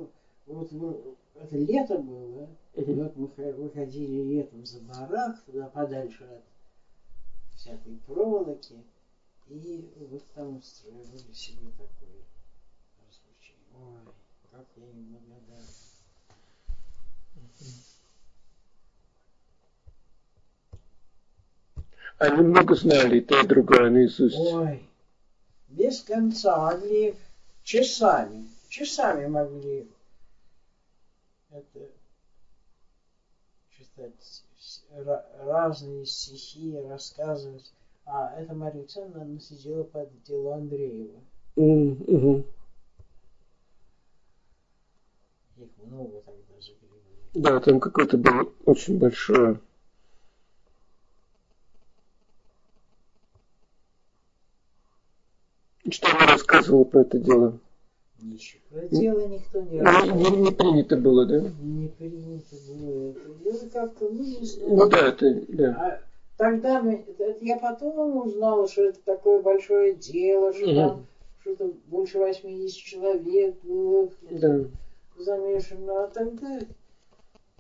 вот 0.47 0.72
мы- 0.72 0.99
это 1.41 1.57
лето 1.57 1.99
было, 1.99 2.49
и 2.74 2.80
Мгм. 2.80 2.95
вот 3.03 3.16
мы 3.16 3.28
хо- 3.28 3.53
выходили 3.62 4.35
летом 4.35 4.66
за 4.66 4.80
барак, 4.80 5.41
туда 5.45 5.66
подальше 5.68 6.24
от 6.24 6.43
всякой 7.57 7.99
проволоки, 8.07 8.74
и 9.49 10.07
вот 10.11 10.24
там 10.34 10.57
устроили 10.57 11.32
себе 11.32 11.70
такое 11.72 12.22
развлечение. 13.07 13.66
Ой, 13.74 14.12
как 14.51 14.66
я 14.76 14.84
им 14.84 15.05
благодарен. 15.12 15.66
Они 22.18 22.43
много 22.43 22.74
знали, 22.76 23.20
то, 23.20 23.40
и 23.40 23.47
другое 23.47 23.90
наизусть. 23.90 24.36
Ой, 24.38 24.88
без 25.68 26.03
конца 26.03 26.57
могли 26.57 27.16
часами, 27.64 28.49
часами 28.68 29.26
могли 29.26 29.90
это 31.51 31.80
читать 33.70 34.45
разные 35.40 36.07
стихи, 36.07 36.78
рассказывать. 36.88 37.72
А 38.05 38.34
эта 38.36 38.55
Мария 38.55 38.80
Александровна, 38.80 39.22
она 39.22 39.40
сидела 39.40 39.84
под 39.84 40.22
дело 40.24 40.57
Андреева. 40.57 41.20
Мгм. 41.57 42.44
Их 45.57 45.68
много 45.84 46.20
тогда 46.20 46.55
загребли. 46.61 47.00
Да, 47.34 47.61
там 47.61 47.80
какое-то 47.80 48.18
было 48.18 48.53
очень 48.64 48.98
большое. 48.98 49.61
Что 55.90 56.09
она 56.16 56.26
рассказывала 56.26 56.84
про 56.84 57.00
это 57.03 57.18
дело? 57.18 57.59
Ничего. 58.20 58.61
Про 58.70 58.88
дело 58.88 59.28
никто 59.28 59.61
не 59.62 59.80
рассказывал. 59.80 60.30
Не, 60.30 60.36
не 60.42 60.50
принято 60.53 60.96
было, 60.96 61.26
да? 61.26 61.40
Не 61.40 61.88
принято 61.88 62.57
было 62.78 63.11
это 63.11 63.34
дело 63.42 63.68
как-то, 63.72 64.09
ну 64.09 64.24
не 64.24 64.44
знаю. 64.44 64.76
Ну 64.76 64.88
да, 64.88 65.09
это, 65.09 65.44
да. 65.48 65.76
А 65.78 66.11
тогда 66.37 66.83
я 67.41 67.59
потом 67.59 68.16
узнала, 68.26 68.66
что 68.68 68.83
это 68.83 69.01
такое 69.05 69.41
большое 69.41 69.95
дело, 69.95 70.53
что 70.53 70.66
Мгм. 70.66 70.76
там 70.76 71.07
что-то 71.41 71.72
больше 71.87 72.18
80 72.18 72.76
человек 72.76 73.57
было 73.62 74.11
Да. 74.30 74.64
замешано. 75.18 76.05
А 76.05 76.09
тогда 76.09 76.61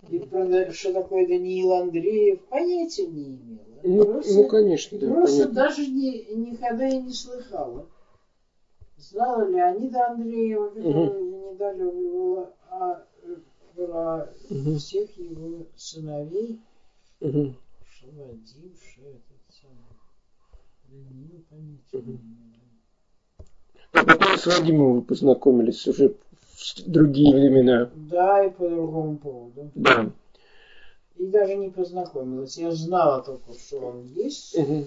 и 0.08 0.18
про- 0.18 0.72
что 0.72 0.92
такое 0.92 1.26
Даниил 1.26 1.72
Андреев, 1.74 2.40
понятия 2.46 3.06
не 3.06 3.36
имела. 3.36 3.58
Ну, 3.84 4.04
просто 4.04 4.34
ну, 4.34 4.48
конечно, 4.48 4.98
да. 4.98 5.06
просто 5.08 5.38
понятно. 5.48 5.54
даже 5.54 5.86
не, 5.86 6.24
никогда 6.34 6.88
и 6.88 6.98
не 6.98 7.12
слыхала. 7.12 7.86
Знала 8.96 9.48
Леонида 9.48 10.10
Андреева, 10.10 10.68
которого 10.70 11.18
я 11.18 11.50
недолюбливала, 11.52 12.52
а 12.70 13.04
э, 13.22 13.36
про 13.74 14.28
Мгм. 14.50 14.76
всех 14.78 15.16
его 15.16 15.66
сыновей 15.76 16.60
Мгм. 17.20 17.54
Что 18.40 19.02
этот 19.08 19.42
самый. 19.50 19.78
Даниил, 20.88 21.44
имею. 21.92 22.20
А 23.92 24.04
потом 24.04 24.36
с 24.36 24.46
Вадимом 24.46 24.94
вы 24.94 25.02
познакомились 25.02 25.86
уже 25.86 26.08
в 26.56 26.82
другие 26.90 27.34
времена. 27.34 27.90
Да, 27.94 28.44
и 28.44 28.50
по 28.50 28.68
другому 28.68 29.18
поводу. 29.18 29.70
Да. 29.74 30.10
И 31.16 31.26
даже 31.26 31.54
не 31.56 31.70
познакомилась. 31.70 32.56
Я 32.56 32.72
знала 32.72 33.22
только, 33.22 33.52
что 33.52 33.78
он 33.80 34.04
есть, 34.04 34.56
Мгм. 34.58 34.86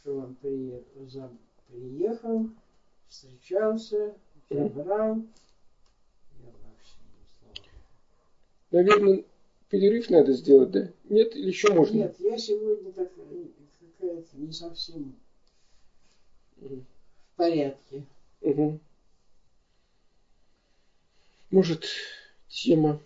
что 0.00 0.16
он 0.18 0.34
при- 0.36 0.84
за- 1.06 1.30
приехал, 1.68 2.50
встречался, 3.08 4.14
забрал. 4.50 5.16
Я 6.38 6.50
вообще 6.64 6.96
не 7.06 7.24
знала. 7.38 7.54
Наверное, 8.72 9.24
перерыв 9.70 10.10
надо 10.10 10.32
сделать, 10.32 10.70
да? 10.72 10.88
Нет, 11.08 11.34
или 11.34 11.46
еще 11.46 11.72
можно? 11.72 11.96
Нет, 11.96 12.16
я 12.18 12.36
сегодня 12.36 12.92
так, 12.92 13.10
какая-то 13.98 14.36
не 14.36 14.52
совсем 14.52 15.14
в 16.56 16.82
порядке. 17.36 18.04
Мгм. 18.42 18.80
Может, 21.50 21.84
тема. 22.48 23.00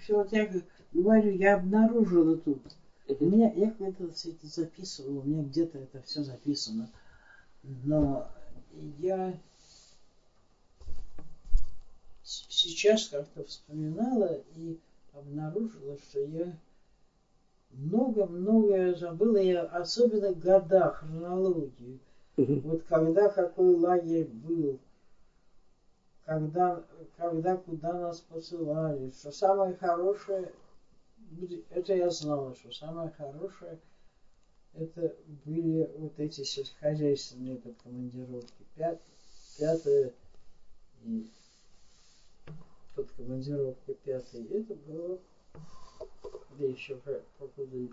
Все, 0.00 0.16
вот 0.16 0.32
я 0.32 0.50
говорю, 0.92 1.30
я 1.32 1.54
обнаружила 1.54 2.36
тут. 2.36 2.60
У 3.06 3.24
меня, 3.24 3.52
я 3.52 3.70
когда-то 3.70 4.12
все 4.12 4.30
это 4.30 4.46
записывала, 4.46 5.20
у 5.20 5.22
меня 5.22 5.42
где-то 5.42 5.78
это 5.78 6.00
все 6.02 6.22
записано. 6.22 6.90
Но 7.62 8.30
я 8.98 9.38
сейчас 12.24 13.08
как-то 13.08 13.44
вспоминала 13.44 14.34
и 14.54 14.76
обнаружила, 15.12 15.96
что 15.98 16.20
я 16.20 16.56
много-многое 17.70 18.94
забыла, 18.94 19.36
я 19.36 19.62
особенно 19.62 20.32
года, 20.32 20.90
хронологию. 20.90 21.98
Мгм. 22.36 22.60
Вот 22.60 22.82
когда 22.84 23.28
какой 23.28 23.74
лагерь 23.74 24.26
был, 24.26 24.78
когда, 26.24 26.82
когда 27.16 27.56
куда 27.56 27.94
нас 27.98 28.20
посылали, 28.20 29.10
что 29.10 29.30
самое 29.30 29.74
хорошее, 29.74 30.50
это 31.70 31.92
я 31.92 32.10
знала, 32.10 32.54
что 32.54 32.72
самое 32.72 33.10
хорошее, 33.10 33.78
это 34.72 35.14
были 35.44 35.88
вот 35.96 36.18
эти 36.18 36.42
сельскохозяйственные 36.42 37.58
подкомандировки. 37.58 38.64
Пят, 38.74 38.98
пятое 39.58 40.12
и 41.02 41.28
подкомандировка 42.94 43.92
пятая, 43.94 44.44
это 44.50 44.74
было, 44.74 45.18
да 46.50 46.64
еще 46.64 46.96
по- 46.96 47.22
покуда 47.38 47.88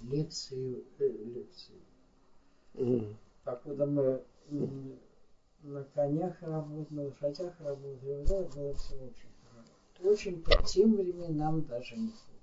лекции, 0.00 0.84
э, 0.98 1.08
лекции 1.08 1.74
Мгм. 2.74 3.16
покуда 3.44 3.86
мы 3.86 4.24
м, 4.50 4.98
на 5.62 5.84
конях 5.84 6.40
работали, 6.42 6.94
на 6.96 7.04
лошадях 7.06 7.60
работали, 7.60 8.22
это 8.22 8.44
было 8.54 8.72
все 8.74 8.94
очень 8.94 9.28
хорошо. 9.42 10.10
Очень 10.10 10.42
по 10.42 10.62
тем 10.62 10.96
временам 10.96 11.62
даже 11.62 11.96
неплохо. 11.96 12.37